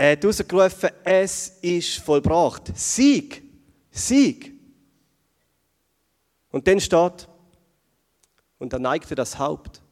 Er 0.00 0.12
hat 0.12 0.24
rausgerufen, 0.24 0.88
es 1.04 1.58
ist 1.60 1.98
vollbracht. 1.98 2.74
Sieg. 2.74 3.42
Sieg. 3.90 4.58
Und 6.50 6.66
dann 6.66 6.80
steht, 6.80 7.28
und 8.58 8.72
er 8.72 8.78
neigte 8.78 9.14
das 9.14 9.38
Haupt 9.38 9.82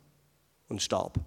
und 0.66 0.80
starb. 0.80 1.20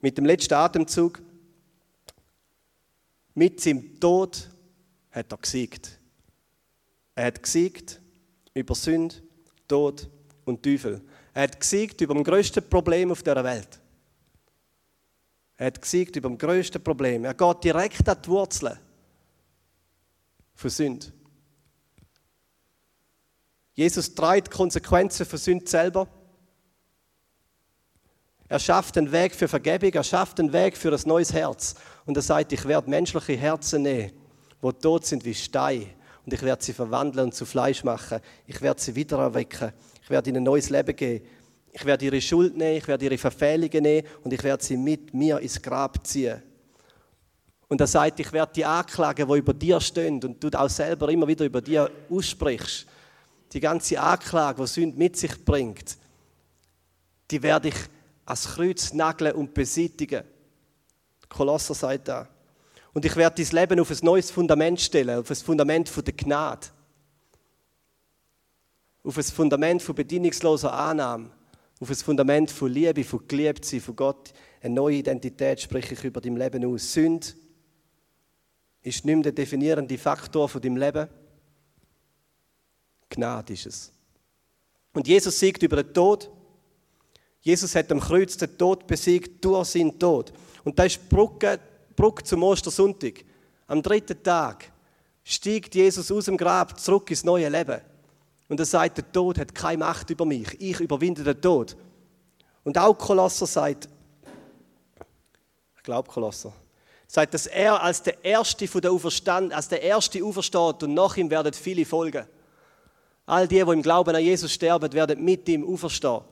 Mit 0.00 0.16
dem 0.16 0.24
letzten 0.24 0.54
Atemzug, 0.54 1.20
mit 3.34 3.60
seinem 3.60 4.00
Tod, 4.00 4.48
hat 5.10 5.30
er 5.30 5.36
gesiegt. 5.36 6.00
Er 7.14 7.26
hat 7.26 7.42
gesiegt 7.42 8.00
über 8.54 8.74
Sünde, 8.74 9.16
Tod 9.68 10.08
und 10.46 10.62
Teufel. 10.62 11.02
Er 11.36 11.42
hat 11.42 11.60
gesiegt 11.60 12.00
über 12.00 12.14
das 12.14 12.24
größte 12.24 12.62
Problem 12.62 13.12
auf 13.12 13.22
der 13.22 13.44
Welt. 13.44 13.78
Er 15.58 15.66
hat 15.66 15.82
gesiegt 15.82 16.16
über 16.16 16.30
das 16.30 16.38
größte 16.38 16.80
Problem. 16.80 17.26
Er 17.26 17.34
geht 17.34 17.62
direkt 17.62 18.08
an 18.08 18.16
die 18.24 18.28
Wurzeln 18.30 18.78
von 20.54 20.70
Sünde. 20.70 21.12
Jesus 23.74 24.14
trägt 24.14 24.46
die 24.46 24.56
Konsequenzen 24.56 25.26
von 25.26 25.38
Sünde 25.38 25.68
selber. 25.68 26.08
Er 28.48 28.58
schafft 28.58 28.96
einen 28.96 29.12
Weg 29.12 29.34
für 29.34 29.46
Vergebung, 29.46 29.92
er 29.92 30.04
schafft 30.04 30.40
einen 30.40 30.54
Weg 30.54 30.74
für 30.74 30.90
ein 30.90 31.02
neues 31.04 31.34
Herz. 31.34 31.74
Und 32.06 32.16
er 32.16 32.22
sagt, 32.22 32.54
ich 32.54 32.64
werde 32.64 32.88
menschliche 32.88 33.36
Herzen 33.36 33.82
nehmen, 33.82 34.12
wo 34.62 34.72
tot 34.72 35.04
sind 35.04 35.22
wie 35.26 35.34
Steine. 35.34 35.88
Und 36.24 36.32
ich 36.32 36.40
werde 36.40 36.64
sie 36.64 36.72
verwandeln 36.72 37.26
und 37.26 37.34
zu 37.34 37.44
Fleisch 37.44 37.84
machen. 37.84 38.20
Ich 38.46 38.62
werde 38.62 38.80
sie 38.80 38.94
wieder 38.94 39.18
erwecken. 39.18 39.74
Ich 40.06 40.10
werde 40.10 40.30
ihnen 40.30 40.36
ein 40.36 40.44
neues 40.44 40.70
Leben 40.70 40.94
geben. 40.94 41.26
Ich 41.72 41.84
werde 41.84 42.04
ihre 42.04 42.20
Schuld 42.20 42.56
nehmen, 42.56 42.76
ich 42.76 42.86
werde 42.86 43.04
ihre 43.04 43.18
Verfehlungen 43.18 43.82
nehmen 43.82 44.06
und 44.22 44.32
ich 44.32 44.40
werde 44.44 44.62
sie 44.62 44.76
mit 44.76 45.12
mir 45.12 45.40
ins 45.40 45.60
Grab 45.60 46.06
ziehen. 46.06 46.40
Und 47.66 47.80
er 47.80 47.88
sagt, 47.88 48.20
ich 48.20 48.32
werde 48.32 48.52
die 48.54 48.64
Anklagen, 48.64 49.26
die 49.26 49.38
über 49.38 49.52
dir 49.52 49.80
stehen 49.80 50.22
und 50.22 50.42
du 50.44 50.48
auch 50.56 50.70
selber 50.70 51.08
immer 51.08 51.26
wieder 51.26 51.44
über 51.44 51.60
dir 51.60 51.90
aussprichst, 52.08 52.86
die 53.52 53.58
ganze 53.58 54.00
Anklage, 54.00 54.62
die 54.62 54.68
Sünde 54.68 54.96
mit 54.96 55.16
sich 55.16 55.44
bringt, 55.44 55.98
die 57.28 57.42
werde 57.42 57.66
ich 57.68 57.76
ans 58.26 58.44
Kreuz 58.54 58.92
nageln 58.92 59.34
und 59.34 59.52
beseitigen. 59.52 60.22
Kolosser 61.28 61.74
sagt 61.74 62.06
da. 62.06 62.28
Und 62.92 63.04
ich 63.04 63.16
werde 63.16 63.42
dein 63.42 63.52
Leben 63.52 63.80
auf 63.80 63.90
ein 63.90 63.98
neues 64.02 64.30
Fundament 64.30 64.80
stellen, 64.80 65.18
auf 65.18 65.30
ein 65.30 65.36
Fundament 65.36 65.90
der 65.96 66.14
Gnade. 66.14 66.68
Auf 69.06 69.16
ein 69.18 69.22
Fundament 69.22 69.82
von 69.82 69.94
bedingungsloser 69.94 70.72
Annahme. 70.72 71.30
Auf 71.78 71.88
ein 71.88 71.94
Fundament 71.94 72.50
von 72.50 72.72
Liebe, 72.72 73.04
von 73.04 73.22
Geliebtsein, 73.28 73.80
von 73.80 73.94
Gott. 73.94 74.32
Eine 74.60 74.74
neue 74.74 74.96
Identität 74.96 75.60
spreche 75.60 75.94
ich 75.94 76.02
über 76.02 76.20
dein 76.20 76.34
Leben 76.34 76.64
aus. 76.64 76.92
Sünde 76.92 77.28
ist 78.82 79.04
nicht 79.04 79.14
mehr 79.14 79.22
der 79.22 79.32
definierende 79.32 79.96
Faktor 79.96 80.48
von 80.48 80.60
deinem 80.60 80.76
Leben. 80.76 81.06
Gnade 83.08 83.52
ist 83.52 83.66
es. 83.66 83.92
Und 84.92 85.06
Jesus 85.06 85.38
siegt 85.38 85.62
über 85.62 85.84
den 85.84 85.94
Tod. 85.94 86.28
Jesus 87.42 87.76
hat 87.76 87.92
am 87.92 88.00
Kreuz 88.00 88.36
den 88.36 88.58
Tod 88.58 88.88
besiegt 88.88 89.44
durch 89.44 89.68
seinen 89.68 89.96
Tod. 89.96 90.32
Und 90.64 90.76
das 90.76 90.86
ist 90.86 91.00
die 91.04 91.14
Brücke, 91.14 91.60
Brücke 91.94 92.24
zum 92.24 92.42
Ostersonntag. 92.42 93.24
Am 93.68 93.80
dritten 93.80 94.20
Tag 94.20 94.72
steigt 95.22 95.76
Jesus 95.76 96.10
aus 96.10 96.24
dem 96.24 96.36
Grab 96.36 96.80
zurück 96.80 97.08
ins 97.10 97.22
neue 97.22 97.48
Leben. 97.48 97.80
Und 98.48 98.60
er 98.60 98.66
sagt, 98.66 98.98
der 98.98 99.12
Tod 99.12 99.38
hat 99.38 99.54
keine 99.54 99.78
Macht 99.78 100.10
über 100.10 100.24
mich. 100.24 100.60
Ich 100.60 100.80
überwinde 100.80 101.24
den 101.24 101.40
Tod. 101.40 101.76
Und 102.64 102.78
auch 102.78 102.94
Kolosser 102.94 103.46
sagt, 103.46 103.88
ich 105.76 105.82
glaube 105.82 106.08
Kolosser, 106.08 106.52
sagt, 107.06 107.34
dass 107.34 107.46
er 107.46 107.82
als 107.82 108.02
der 108.02 108.24
Erste 108.24 108.66
von 108.66 108.80
der 108.80 108.92
Auferstand, 108.92 109.52
als 109.52 109.68
der 109.68 109.82
Erste 109.82 110.24
aufersteht 110.24 110.82
und 110.82 110.94
nach 110.94 111.16
ihm 111.16 111.30
werden 111.30 111.52
viele 111.52 111.84
folgen. 111.84 112.26
All 113.26 113.48
die, 113.48 113.56
die 113.56 113.60
im 113.60 113.82
Glauben 113.82 114.14
an 114.14 114.22
Jesus 114.22 114.52
sterben, 114.52 114.92
werden 114.92 115.24
mit 115.24 115.48
ihm 115.48 115.64
auferstehen. 115.66 116.22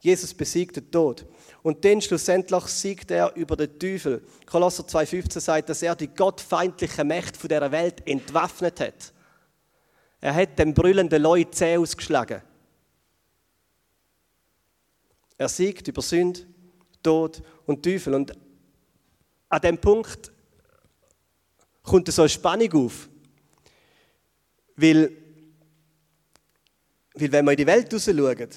Jesus 0.00 0.34
besiegt 0.34 0.76
den 0.76 0.90
Tod. 0.90 1.24
Und 1.62 1.82
dann 1.84 2.02
schlussendlich 2.02 2.64
siegt 2.66 3.10
er 3.10 3.34
über 3.36 3.56
den 3.56 3.78
Teufel. 3.78 4.22
Kolosser 4.44 4.82
2,15 4.82 5.40
sagt, 5.40 5.70
dass 5.70 5.80
er 5.80 5.96
die 5.96 6.08
gottfeindliche 6.08 7.04
Mächte 7.04 7.48
dieser 7.48 7.72
Welt 7.72 8.06
entwaffnet 8.06 8.80
hat. 8.80 9.13
Er 10.24 10.34
hat 10.34 10.58
dem 10.58 10.72
brüllenden 10.72 11.20
Leuten 11.20 11.52
zäh 11.52 11.76
ausgeschlagen. 11.76 12.40
Er 15.36 15.48
siegt 15.50 15.86
über 15.86 16.00
Sünde, 16.00 16.46
Tod 17.02 17.42
und 17.66 17.82
Teufel. 17.82 18.14
Und 18.14 18.32
an 19.50 19.60
dem 19.60 19.76
Punkt 19.76 20.32
kommt 21.82 22.10
so 22.10 22.22
eine 22.22 22.30
Spannung 22.30 22.72
auf. 22.72 23.10
Weil, 24.76 25.14
weil 27.12 27.30
wenn 27.30 27.44
wir 27.44 27.52
in 27.52 27.58
die 27.58 27.66
Welt 27.66 27.92
raus 27.92 28.06
schauen 28.06 28.48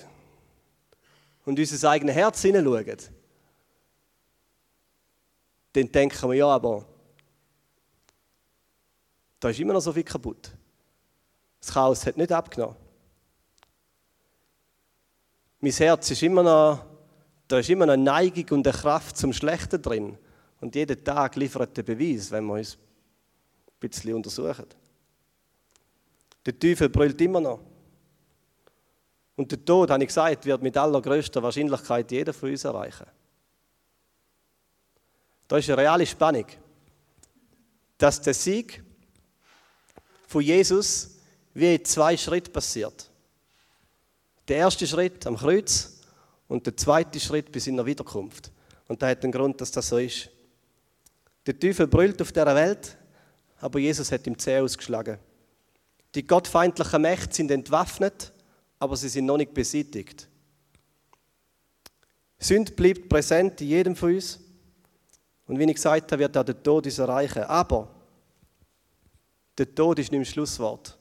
und 1.44 1.60
unser 1.60 1.90
eigenes 1.90 2.16
Herz 2.16 2.42
hineinschauen, 2.44 2.98
dann 5.74 5.92
denken 5.92 6.30
wir, 6.30 6.36
ja, 6.36 6.48
aber 6.48 6.88
da 9.42 9.50
ist 9.50 9.60
immer 9.60 9.74
noch 9.74 9.82
so 9.82 9.92
viel 9.92 10.06
kaputt. 10.06 10.54
Das 11.68 11.74
Chaos 11.74 12.06
hat 12.06 12.16
nicht 12.16 12.32
abgenommen. 12.32 12.78
Mein 15.60 15.72
Herz 15.74 16.10
ist 16.12 16.24
immer 16.24 16.42
noch, 16.42 16.86
da 17.46 17.60
ist 17.60 17.70
immer 17.70 17.86
noch 17.86 17.94
eine 17.94 18.04
Neigung 18.04 18.60
und 18.60 18.68
eine 18.68 18.78
Kraft 18.78 19.18
zum 19.18 19.34
Schlechten 19.34 19.82
drin. 19.82 20.18
Und 20.62 20.76
jeden 20.76 21.04
Tag 21.04 21.36
liefert 21.36 21.76
der 21.76 21.84
Beweis, 21.84 22.32
wenn 22.32 22.46
wir 22.46 22.54
uns 22.54 22.76
ein 22.76 23.80
bisschen 23.82 24.14
untersuchen. 24.14 24.68
Der 26.46 26.58
Teufel 26.58 26.88
brüllt 26.88 27.20
immer 27.20 27.42
noch. 27.42 27.60
Und 29.36 29.52
der 29.52 29.66
Tod, 29.66 29.92
habe 29.92 30.04
ich 30.04 30.08
gesagt, 30.08 30.46
wird 30.46 30.62
mit 30.62 30.78
allergrößter 30.78 31.44
Wahrscheinlichkeit 31.44 32.10
jeder 32.12 32.32
von 32.32 32.50
uns 32.50 32.64
erreichen. 32.64 33.08
Da 35.50 35.58
ist 35.58 35.70
eine 35.70 35.80
reale 35.80 36.06
Spannung, 36.06 36.46
dass 37.98 38.22
der 38.22 38.34
Sieg 38.34 38.82
von 40.28 40.42
Jesus 40.42 41.17
wie 41.58 41.74
in 41.74 41.84
zwei 41.84 42.16
Schritten 42.16 42.54
passiert. 42.54 43.10
Der 44.48 44.58
erste 44.58 44.86
Schritt 44.86 45.26
am 45.26 45.36
Kreuz 45.36 45.98
und 46.48 46.64
der 46.68 46.78
zweite 46.78 47.20
Schritt 47.20 47.52
bis 47.52 47.66
in 47.66 47.78
der 47.78 47.86
Wiederkunft. 47.88 48.52
Und 48.88 49.02
da 49.02 49.08
hat 49.10 49.24
den 49.24 49.32
Grund, 49.32 49.60
dass 49.60 49.72
das 49.72 49.90
so 49.90 49.98
ist. 49.98 50.30
Der 51.48 51.58
Teufel 51.60 51.88
brüllt 51.88 52.22
auf 52.22 52.32
dieser 52.32 52.54
Welt, 52.54 52.96
aber 53.60 53.80
Jesus 53.80 54.12
hat 54.12 54.28
ihm 54.28 54.38
zäh 54.38 54.60
ausgeschlagen. 54.60 55.18
Die 56.14 56.28
gottfeindlichen 56.28 57.02
Mächte 57.02 57.34
sind 57.36 57.50
entwaffnet, 57.50 58.32
aber 58.78 58.96
sie 58.96 59.10
sind 59.10 59.26
noch 59.26 59.38
nicht 59.38 59.56
beseitigt. 59.56 60.28
Sünd 62.38 62.76
bleibt 62.76 63.10
präsent 63.10 63.60
in 63.62 63.68
jedem 63.70 63.96
von 63.96 64.14
uns. 64.14 64.40
Und 65.48 65.58
wie 65.58 65.64
ich 65.64 65.74
gesagt 65.74 66.12
habe, 66.12 66.20
wird 66.20 66.38
auch 66.38 66.44
der 66.44 66.62
Tod 66.62 66.86
uns 66.86 67.00
erreichen. 67.00 67.44
Aber 67.46 67.90
der 69.58 69.74
Tod 69.74 69.98
ist 69.98 70.12
nicht 70.12 70.20
mehr 70.20 70.26
Schlusswort. 70.26 70.97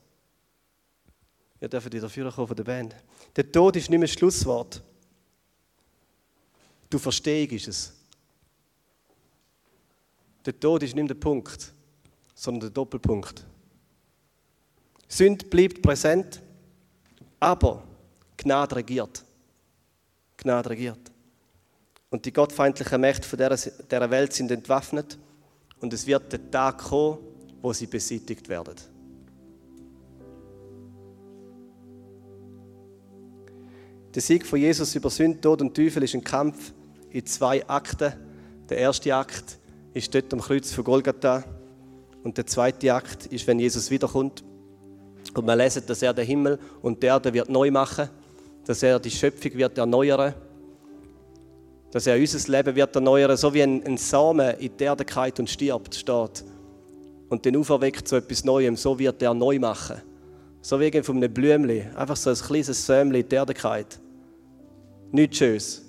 Wir 1.59 1.69
dürfen 1.69 1.91
wieder 1.91 2.03
dafür 2.03 2.31
kommen 2.31 2.47
von 2.47 2.55
der 2.55 2.63
Band. 2.63 2.95
Der 3.35 3.51
Tod 3.51 3.75
ist 3.75 3.89
nicht 3.89 3.99
mehr 3.99 4.07
Schlusswort. 4.07 4.81
Du 6.89 6.99
verstehst 6.99 7.67
es. 7.67 7.93
Der 10.45 10.57
Tod 10.57 10.83
ist 10.83 10.95
nicht 10.95 11.09
der 11.09 11.15
Punkt, 11.15 11.73
sondern 12.33 12.61
der 12.61 12.69
Doppelpunkt. 12.69 13.43
Sünd 15.07 15.49
bleibt 15.49 15.81
präsent, 15.81 16.41
aber 17.39 17.83
Gnade 18.37 18.75
regiert. 18.75 19.23
Gnade 20.37 20.69
regiert. 20.69 21.11
Und 22.09 22.23
die 22.25 22.31
gottfeindlichen 22.31 23.01
Mächte 23.01 23.35
dieser 23.35 24.09
Welt 24.09 24.31
sind 24.31 24.51
entwaffnet 24.51 25.17
und 25.81 25.91
es 25.91 26.05
wird 26.07 26.31
der 26.31 26.51
Tag 26.51 26.77
kommen, 26.77 27.17
wo 27.61 27.73
sie 27.73 27.87
beseitigt 27.87 28.47
werden. 28.47 28.75
Der 34.17 34.23
Sieg 34.23 34.47
von 34.47 34.57
Jesus 34.57 34.95
über 34.95 35.11
Sünd, 35.11 35.43
Tod 35.43 35.61
und 35.61 35.75
Teufel 35.75 36.01
ist 36.01 36.15
ein 36.15 36.23
Kampf 36.23 36.73
in 37.11 37.23
zwei 37.27 37.63
Akten. 37.69 38.13
Der 38.67 38.79
erste 38.79 39.13
Akt 39.13 39.59
ist 39.93 40.11
dort 40.15 40.33
am 40.33 40.41
Kreuz 40.41 40.73
von 40.73 40.83
Golgatha. 40.83 41.43
Und 42.23 42.35
der 42.35 42.47
zweite 42.47 42.91
Akt 42.91 43.27
ist, 43.27 43.45
wenn 43.45 43.59
Jesus 43.59 43.91
wiederkommt. 43.91 44.43
Und 45.35 45.45
wir 45.45 45.55
lesen, 45.55 45.83
dass 45.85 46.01
er 46.01 46.15
den 46.15 46.25
Himmel 46.25 46.57
und 46.81 47.03
die 47.03 47.05
Erde 47.05 47.31
wird 47.31 47.47
neu 47.49 47.69
machen, 47.69 48.09
dass 48.65 48.81
er 48.81 48.99
die 48.99 49.11
Schöpfung 49.11 49.53
wird 49.53 49.77
erneuern, 49.77 50.33
dass 51.91 52.07
er 52.07 52.17
unser 52.17 52.51
Leben 52.51 52.75
wird 52.75 52.95
erneuern, 52.95 53.37
so 53.37 53.53
wie 53.53 53.61
ein, 53.61 53.85
ein 53.85 53.97
Samen 53.97 54.57
in 54.57 54.75
die 54.75 54.83
Erde 54.83 55.05
und 55.37 55.47
stirbt, 55.47 55.93
steht. 55.93 56.43
Und 57.29 57.45
den 57.45 57.55
auferweckt 57.55 58.07
zu 58.07 58.15
etwas 58.15 58.43
Neuem, 58.43 58.77
so 58.77 58.97
wird 58.97 59.21
er 59.21 59.35
neu 59.35 59.59
machen. 59.59 60.01
So 60.63 60.79
wie 60.79 61.03
von 61.03 61.17
einem 61.17 61.31
Blümchen, 61.31 61.95
einfach 61.95 62.15
so 62.15 62.31
ein 62.31 62.35
kleines 62.35 62.83
Sämchen 62.83 63.21
in 63.21 63.29
die 63.29 63.35
Erde. 63.35 63.53
Nichts 65.11 65.37
Schönes. 65.37 65.81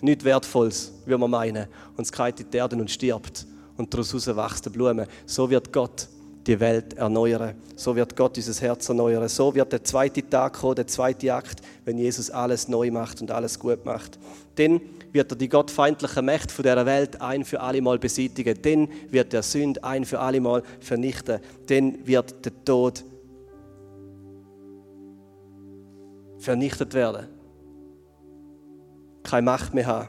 Nichts 0.00 0.24
Wertvolles, 0.24 0.92
wie 1.06 1.16
man 1.16 1.30
meinen. 1.30 1.66
Und 1.96 2.10
es 2.10 2.40
in 2.40 2.50
die 2.50 2.56
Erde 2.56 2.76
und 2.76 2.90
stirbt. 2.90 3.46
Und 3.76 3.92
daraus 3.92 4.12
wächst 4.14 4.66
eine 4.66 4.72
Blume. 4.72 5.06
So 5.26 5.48
wird 5.48 5.72
Gott 5.72 6.08
die 6.46 6.58
Welt 6.58 6.94
erneuern. 6.94 7.54
So 7.76 7.94
wird 7.94 8.16
Gott 8.16 8.36
dieses 8.36 8.60
Herz 8.60 8.88
erneuern. 8.88 9.28
So 9.28 9.54
wird 9.54 9.72
der 9.72 9.84
zweite 9.84 10.28
Tag 10.28 10.54
kommen, 10.54 10.74
der 10.74 10.86
zweite 10.86 11.32
Akt, 11.32 11.60
wenn 11.84 11.98
Jesus 11.98 12.30
alles 12.30 12.68
neu 12.68 12.90
macht 12.90 13.20
und 13.20 13.30
alles 13.30 13.58
gut 13.58 13.84
macht. 13.84 14.18
Dann 14.56 14.80
wird 15.12 15.30
er 15.30 15.36
die 15.36 15.48
gottfeindliche 15.48 16.22
Mächte 16.22 16.52
von 16.52 16.62
dieser 16.62 16.86
Welt 16.86 17.20
ein 17.20 17.44
für 17.44 17.60
alle 17.60 17.80
Mal 17.80 17.98
beseitigen. 17.98 18.58
Dann 18.60 18.88
wird 19.10 19.32
der 19.32 19.42
Sünd 19.42 19.84
ein 19.84 20.04
für 20.04 20.18
alle 20.18 20.40
Mal 20.40 20.62
vernichten. 20.80 21.40
Dann 21.66 22.06
wird 22.06 22.44
der 22.44 22.64
Tod 22.64 23.04
vernichtet 26.38 26.94
werden. 26.94 27.28
Keine 29.22 29.42
Macht 29.42 29.74
mehr 29.74 29.86
haben. 29.86 30.08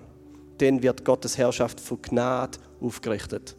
Dann 0.57 0.81
wird 0.81 1.03
Gottes 1.03 1.37
Herrschaft 1.37 1.79
von 1.79 2.01
Gnade 2.01 2.57
aufgerichtet. 2.81 3.55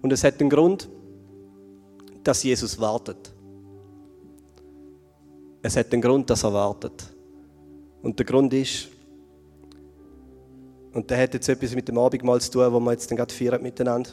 Und 0.00 0.12
es 0.12 0.24
hat 0.24 0.40
einen 0.40 0.50
Grund, 0.50 0.88
dass 2.24 2.42
Jesus 2.42 2.78
wartet. 2.78 3.32
Es 5.62 5.76
hat 5.76 5.92
einen 5.92 6.02
Grund, 6.02 6.28
dass 6.28 6.42
er 6.42 6.52
wartet. 6.52 7.04
Und 8.02 8.18
der 8.18 8.26
Grund 8.26 8.52
ist, 8.52 8.88
und 10.92 11.08
der 11.08 11.22
hat 11.22 11.34
jetzt 11.34 11.48
etwas 11.48 11.74
mit 11.74 11.88
dem 11.88 11.98
Abendmahl 11.98 12.40
zu 12.40 12.50
tun, 12.50 12.72
wo 12.72 12.80
wir 12.80 12.92
jetzt 12.92 13.08
gerade 13.08 13.32
feiern 13.32 13.62
miteinander. 13.62 14.10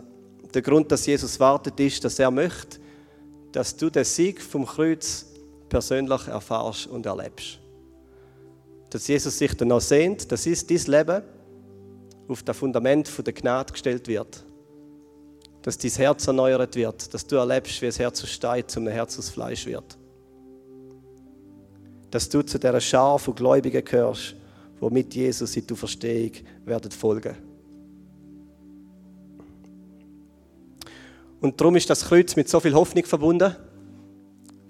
Der 0.54 0.62
Grund, 0.62 0.92
dass 0.92 1.06
Jesus 1.06 1.40
wartet, 1.40 1.80
ist, 1.80 2.04
dass 2.06 2.20
er 2.20 2.32
möchte, 2.32 2.80
dass 3.52 3.76
du 3.76 3.90
den 3.90 4.06
Sieg 4.06 4.42
vom 4.42 4.66
Kreuz 4.66 5.26
persönlich 5.68 6.28
erfahrst 6.28 6.88
und 6.88 7.06
erlebst. 7.06 7.60
Dass 8.90 9.08
Jesus 9.08 9.38
sich 9.38 9.54
danach 9.56 9.82
sehnt, 9.82 10.32
dass 10.32 10.44
dein 10.44 10.56
Leben 10.88 11.24
auf 12.28 12.44
das 12.44 12.58
Fundament 12.58 13.12
der 13.26 13.34
Gnade 13.34 13.72
gestellt 13.72 14.08
wird 14.08 14.46
dass 15.62 15.78
dein 15.78 15.92
Herz 15.92 16.28
erneuert 16.28 16.76
wird, 16.76 17.14
dass 17.14 17.26
du 17.26 17.36
erlebst, 17.36 17.82
wie 17.82 17.88
das 17.88 18.00
Herz 18.00 18.24
aus 18.24 18.30
Stein 18.30 18.64
zum 18.68 18.88
Herz 18.88 19.20
aus 19.20 19.30
Fleisch 19.30 19.66
wird. 19.66 19.98
Dass 22.12 22.30
du 22.30 22.42
zu 22.42 22.58
dieser 22.58 22.82
Schar 22.82 23.20
von 23.20 23.36
Gläubigen 23.36 23.84
gehörst, 23.84 24.36
die 24.82 24.90
mit 24.90 25.14
Jesus 25.14 25.56
in 25.56 25.68
der 25.68 25.78
Verstehung 25.78 26.32
werden 26.66 26.92
folgen. 26.92 27.36
Und 31.42 31.60
darum 31.60 31.76
ist 31.76 31.90
das 31.90 32.06
Kreuz 32.06 32.36
mit 32.36 32.50
so 32.50 32.60
viel 32.60 32.74
Hoffnung 32.74 33.06
verbunden. 33.06 33.56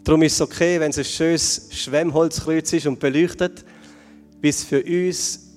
Darum 0.03 0.21
ist 0.23 0.33
es 0.33 0.41
okay, 0.41 0.79
wenn 0.79 0.91
es 0.91 0.97
ein 0.97 1.05
schönes 1.05 1.69
Schwemmholzkreuz 1.71 2.73
ist 2.73 2.87
und 2.87 2.99
beleuchtet, 2.99 3.63
bis 4.41 4.63
für 4.63 4.83
uns 4.83 5.49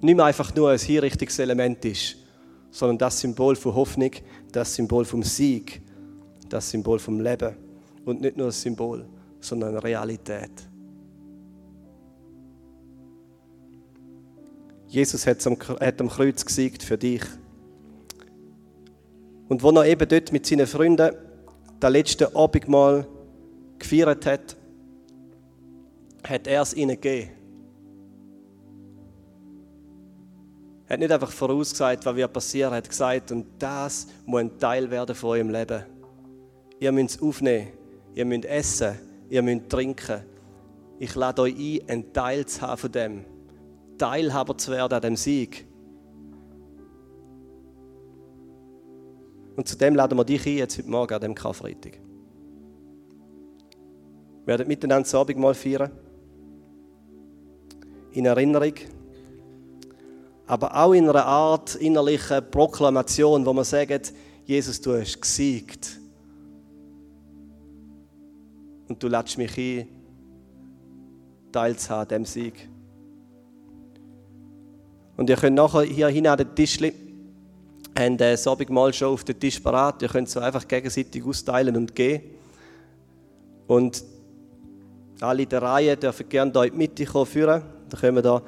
nicht 0.00 0.16
mehr 0.16 0.24
einfach 0.24 0.54
nur 0.54 0.70
ein 0.70 0.78
Hinrichtungselement 0.78 1.84
ist, 1.84 2.16
sondern 2.70 2.98
das 2.98 3.20
Symbol 3.20 3.56
von 3.56 3.74
Hoffnung, 3.74 4.10
das 4.52 4.74
Symbol 4.74 5.04
vom 5.04 5.22
Sieg, 5.22 5.82
das 6.48 6.70
Symbol 6.70 6.98
vom 6.98 7.20
Leben. 7.20 7.56
Und 8.04 8.20
nicht 8.20 8.36
nur 8.36 8.46
ein 8.46 8.52
Symbol, 8.52 9.06
sondern 9.40 9.70
eine 9.70 9.82
Realität. 9.82 10.50
Jesus 14.88 15.26
hat 15.26 15.44
am, 16.00 16.08
Kreuz 16.08 16.44
gesiegt 16.44 16.82
für 16.82 16.96
dich. 16.96 17.22
Und 19.48 19.62
wo 19.62 19.70
er 19.70 19.86
eben 19.86 20.08
dort 20.08 20.32
mit 20.32 20.46
seinen 20.46 20.66
Freunden 20.66 21.10
das 21.80 21.92
letzte 21.92 22.34
Abendmahl 22.34 23.06
gefeiert 23.78 24.26
hat, 24.26 24.55
hat 26.28 26.46
er 26.46 26.62
es 26.62 26.74
ihnen 26.74 27.00
gegeben. 27.00 27.30
Er 30.88 30.94
hat 30.94 31.00
nicht 31.00 31.10
einfach 31.10 31.32
vorausgesagt, 31.32 32.06
was 32.06 32.14
wird 32.14 32.32
passieren, 32.32 32.72
er 32.72 32.76
hat 32.76 32.88
gesagt, 32.88 33.32
und 33.32 33.46
das 33.58 34.06
muss 34.24 34.40
ein 34.40 34.58
Teil 34.58 34.90
werden 34.90 35.16
von 35.16 35.30
eurem 35.30 35.50
Leben. 35.50 35.84
Ihr 36.78 36.92
müsst 36.92 37.16
es 37.16 37.22
aufnehmen, 37.22 37.68
ihr 38.14 38.24
müsst 38.24 38.44
essen, 38.44 38.98
ihr 39.28 39.42
müsst 39.42 39.68
trinken. 39.68 40.22
Ich 40.98 41.14
lade 41.14 41.42
euch 41.42 41.54
ein, 41.56 41.88
einen 41.88 42.12
Teil 42.12 42.46
zu 42.46 42.60
haben 42.60 42.78
von 42.78 42.92
dem. 42.92 43.24
Teilhaber 43.98 44.56
zu 44.56 44.72
werden 44.72 44.94
an 44.94 45.02
dem 45.02 45.16
Sieg. 45.16 45.66
Und 49.56 49.66
zu 49.66 49.76
dem 49.76 49.94
laden 49.94 50.16
wir 50.16 50.24
dich 50.24 50.46
ein, 50.46 50.58
jetzt 50.58 50.78
heute 50.78 50.88
Morgen 50.88 51.14
an 51.14 51.20
dem 51.20 51.34
Karfreitag. 51.34 51.98
Wir 54.44 54.46
werden 54.46 54.68
miteinander 54.68 55.02
das 55.02 55.14
Abendmahl 55.14 55.54
feiern. 55.54 55.90
In 58.16 58.24
Erinnerung 58.24 58.72
aber 60.46 60.76
auch 60.76 60.92
in 60.92 61.08
einer 61.08 61.26
Art 61.26 61.74
innerlicher 61.74 62.40
Proklamation, 62.40 63.44
wo 63.44 63.52
man 63.52 63.64
sagt, 63.64 64.12
Jesus, 64.44 64.80
du 64.80 64.94
hast 64.94 65.20
gesiegt. 65.20 65.98
Und 68.88 69.02
du 69.02 69.08
lädst 69.08 69.36
mich 69.36 69.58
ein, 69.58 69.88
teilzuhaben 71.50 72.18
an 72.18 72.24
diesem 72.24 72.42
Sieg. 72.42 72.68
Und 75.16 75.28
ihr 75.28 75.36
könnt 75.36 75.56
nachher 75.56 75.82
hier 75.82 76.08
hin 76.08 76.26
an 76.26 76.38
den 76.38 76.54
Tisch 76.54 76.78
haben 77.98 78.18
das 78.18 78.46
Abendmahl 78.46 78.92
schon 78.92 79.08
auf 79.08 79.24
den 79.24 79.40
Tisch 79.40 79.58
parat. 79.58 80.02
Ihr 80.02 80.08
könnt 80.08 80.28
so 80.28 80.38
einfach 80.38 80.68
gegenseitig 80.68 81.24
austeilen 81.24 81.76
und 81.76 81.94
gehen. 81.94 82.22
Und 83.66 84.04
alle 85.20 85.42
in 85.42 85.48
der 85.48 85.62
Reihe 85.62 85.96
dürfen 85.96 86.28
gerne 86.28 86.52
hier 86.52 86.64
in 86.64 86.72
die 86.72 86.76
Mitte 86.76 87.06
kommen 87.06 87.26
führen. 87.26 87.75
Dann 87.90 88.00
können 88.00 88.16
wir 88.16 88.22
da 88.22 88.42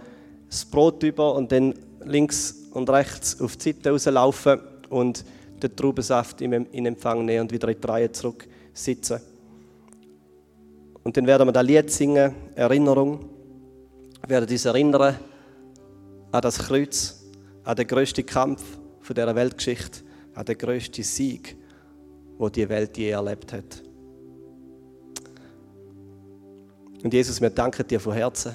das 0.48 0.64
Brot 0.64 1.02
über 1.02 1.34
und 1.34 1.52
dann 1.52 1.74
links 2.04 2.68
und 2.72 2.88
rechts 2.90 3.40
auf 3.40 3.56
die 3.56 3.72
Seite 3.72 3.90
rauslaufen 3.90 4.60
und 4.88 5.24
den 5.62 5.74
Traubensaft 5.74 6.40
in 6.40 6.86
Empfang 6.86 7.24
nehmen 7.24 7.42
und 7.42 7.52
wieder 7.52 7.68
in 7.68 7.80
die 7.80 7.86
Reihe 7.86 8.12
zurück 8.12 8.48
sitzen. 8.72 9.20
Und 11.02 11.16
dann 11.16 11.26
werden 11.26 11.48
wir 11.48 11.52
das 11.52 11.64
Lied 11.64 11.90
singen, 11.90 12.34
Erinnerung. 12.54 13.28
Wir 14.22 14.40
werden 14.40 14.50
uns 14.50 14.64
erinnern 14.64 15.16
an 16.30 16.42
das 16.42 16.58
Kreuz, 16.58 17.24
an 17.64 17.76
den 17.76 17.86
grössten 17.86 18.26
Kampf 18.26 18.62
dieser 19.08 19.34
Weltgeschichte, 19.34 20.00
an 20.34 20.44
den 20.44 20.58
grössten 20.58 21.02
Sieg, 21.02 21.56
wo 22.36 22.48
die 22.48 22.68
Welt 22.68 22.96
je 22.98 23.08
erlebt 23.08 23.52
hat. 23.52 23.82
Und 27.02 27.14
Jesus, 27.14 27.40
wir 27.40 27.50
danken 27.50 27.86
dir 27.86 28.00
von 28.00 28.12
Herzen 28.12 28.54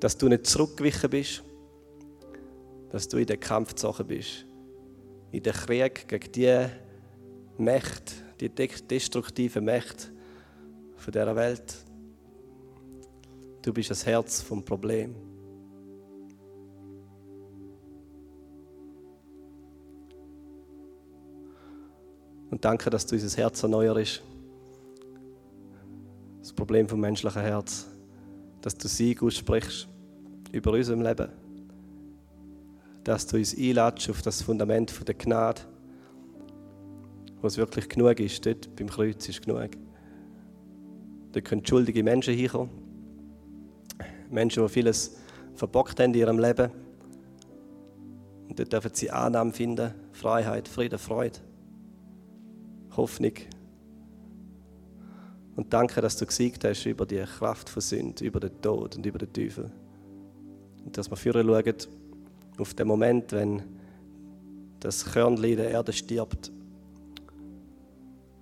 dass 0.00 0.16
du 0.16 0.28
nicht 0.28 0.46
zurückgewichen 0.46 1.10
bist, 1.10 1.42
dass 2.90 3.06
du 3.06 3.18
in 3.18 3.26
den 3.26 3.38
Kampf 3.38 3.70
gezogen 3.70 4.06
bist, 4.06 4.46
in 5.30 5.42
den 5.42 5.52
Krieg 5.52 6.08
gegen 6.08 6.32
die 6.32 6.66
Mächte, 7.58 8.14
die 8.40 8.48
destruktive 8.48 9.60
Mächte 9.60 10.08
von 10.96 11.12
dieser 11.12 11.36
Welt. 11.36 11.76
Du 13.62 13.72
bist 13.72 13.90
das 13.90 14.06
Herz 14.06 14.40
vom 14.40 14.64
Problem. 14.64 15.14
Und 22.50 22.64
danke, 22.64 22.90
dass 22.90 23.06
du 23.06 23.14
unser 23.14 23.36
Herz 23.36 23.62
erneuerst. 23.62 24.22
Das 26.40 26.52
Problem 26.52 26.88
vom 26.88 26.98
menschlichen 26.98 27.42
Herz 27.42 27.89
dass 28.62 28.76
du 28.76 28.88
Sieg 28.88 29.22
aussprichst 29.22 29.88
über 30.52 30.72
unserem 30.72 31.02
Leben. 31.02 31.28
Dass 33.04 33.26
du 33.26 33.36
uns 33.36 33.56
einladest 33.56 34.10
auf 34.10 34.22
das 34.22 34.42
Fundament 34.42 34.92
der 35.06 35.14
Gnade, 35.14 35.62
wo 37.40 37.46
es 37.46 37.56
wirklich 37.56 37.88
genug 37.88 38.20
ist. 38.20 38.44
Dort 38.44 38.74
beim 38.76 38.88
Kreuz 38.88 39.28
ist 39.28 39.42
genug. 39.42 39.70
Dort 41.32 41.44
können 41.44 41.64
schuldige 41.64 42.02
Menschen 42.02 42.34
hinkommen. 42.34 42.70
Menschen, 44.30 44.62
die 44.62 44.68
vieles 44.68 45.16
verbockt 45.54 45.98
haben 46.00 46.12
in 46.12 46.20
ihrem 46.20 46.38
Leben. 46.38 46.70
Und 48.48 48.58
dort 48.58 48.72
dürfen 48.72 48.90
sie 48.94 49.10
Annahme 49.10 49.52
finden, 49.52 49.94
Freiheit, 50.12 50.68
Frieden, 50.68 50.98
Freude, 50.98 51.38
Hoffnung. 52.96 53.32
Und 55.60 55.70
danke, 55.74 56.00
dass 56.00 56.16
du 56.16 56.24
gesiegt 56.24 56.64
hast 56.64 56.86
über 56.86 57.04
die 57.04 57.22
Kraft 57.22 57.68
von 57.68 57.82
Sünde, 57.82 58.24
über 58.24 58.40
den 58.40 58.62
Tod 58.62 58.96
und 58.96 59.04
über 59.04 59.18
den 59.18 59.30
Teufel. 59.30 59.70
Und 60.82 60.96
dass 60.96 61.10
wir 61.10 61.16
führen 61.18 61.46
schauen 61.46 61.74
auf 62.56 62.72
den 62.72 62.88
Moment, 62.88 63.30
wenn 63.32 63.62
das 64.80 65.04
Körnchen 65.04 65.58
der 65.58 65.70
Erde 65.70 65.92
stirbt 65.92 66.50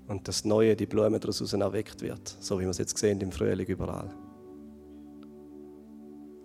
und 0.07 0.29
das 0.29 0.45
Neue, 0.45 0.77
die 0.77 0.87
Blume 0.87 1.19
daraus 1.19 1.53
erweckt 1.53 2.03
wird, 2.03 2.37
so 2.39 2.61
wie 2.61 2.63
wir 2.63 2.71
es 2.71 2.79
jetzt 2.79 2.97
sehen 2.97 3.21
im 3.21 3.33
Frühling 3.33 3.67
überall. 3.67 4.15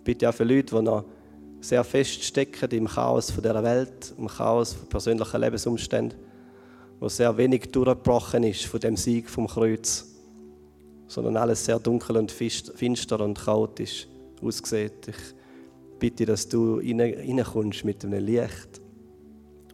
Bitte 0.03 0.27
auch 0.27 0.33
für 0.33 0.43
Leute, 0.43 0.75
die 0.75 0.81
noch 0.81 1.05
sehr 1.61 1.83
fest 1.83 2.23
stecken 2.23 2.71
im 2.71 2.87
Chaos 2.87 3.29
von 3.29 3.43
dieser 3.43 3.63
Welt, 3.63 4.15
im 4.17 4.27
Chaos 4.27 4.73
von 4.73 4.89
persönlichen 4.89 5.39
Lebensumständen, 5.39 6.17
wo 6.99 7.09
sehr 7.09 7.37
wenig 7.37 7.71
durchgebrochen 7.71 8.43
ist 8.43 8.65
von 8.65 8.79
dem 8.79 8.97
Sieg 8.97 9.29
vom 9.29 9.45
Kreuz 9.45 10.12
sondern 11.13 11.37
alles 11.37 11.63
sehr 11.63 11.77
dunkel 11.77 12.17
und 12.17 12.31
finster 12.31 13.19
und 13.19 13.39
chaotisch 13.39 14.07
aussieht. 14.41 15.07
Ich 15.07 15.35
bitte, 15.99 16.25
dass 16.25 16.49
du 16.49 16.77
reinkommst 16.77 17.85
mit 17.85 18.03
einem 18.03 18.25
Licht, 18.25 18.81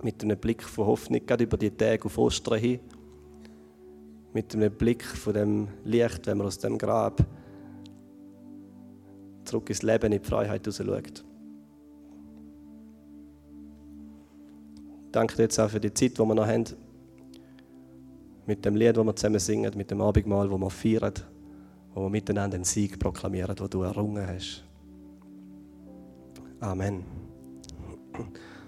mit 0.03 0.21
einem 0.21 0.37
Blick 0.37 0.63
von 0.63 0.85
Hoffnung, 0.85 1.25
gerade 1.25 1.45
über 1.45 1.55
die 1.55 1.71
Tage 1.71 2.03
auf 2.03 2.17
Ostern 2.17 2.59
hin, 2.59 2.79
mit 4.33 4.53
einem 4.53 4.71
Blick 4.71 5.03
von 5.03 5.33
dem 5.33 5.67
Licht, 5.85 6.27
wenn 6.27 6.39
man 6.39 6.47
aus 6.47 6.59
dem 6.59 6.77
Grab 6.77 7.25
zurück 9.45 9.69
ins 9.69 9.81
Leben, 9.81 10.11
in 10.11 10.21
die 10.21 10.27
Freiheit 10.27 10.67
raus 10.67 10.77
schaut. 10.85 11.23
Danke 15.11 15.37
dir 15.37 15.43
jetzt 15.43 15.57
auch 15.57 15.69
für 15.69 15.79
die 15.79 15.93
Zeit, 15.93 16.17
die 16.17 16.21
wir 16.21 16.35
noch 16.35 16.45
haben. 16.45 16.65
Mit 18.45 18.65
dem 18.65 18.75
Lied, 18.75 18.97
das 18.97 19.05
wir 19.05 19.15
zusammen 19.15 19.39
singen, 19.39 19.71
mit 19.77 19.89
dem 19.89 20.01
Abendmahl, 20.01 20.49
das 20.49 20.59
wir 20.59 20.69
feiern, 20.69 21.13
wo 21.93 22.03
wir 22.03 22.09
miteinander 22.09 22.57
den 22.57 22.63
Sieg 22.63 22.99
proklamieren, 22.99 23.55
den 23.55 23.69
du 23.69 23.81
errungen 23.83 24.27
hast. 24.27 24.63
Amen. 26.59 27.03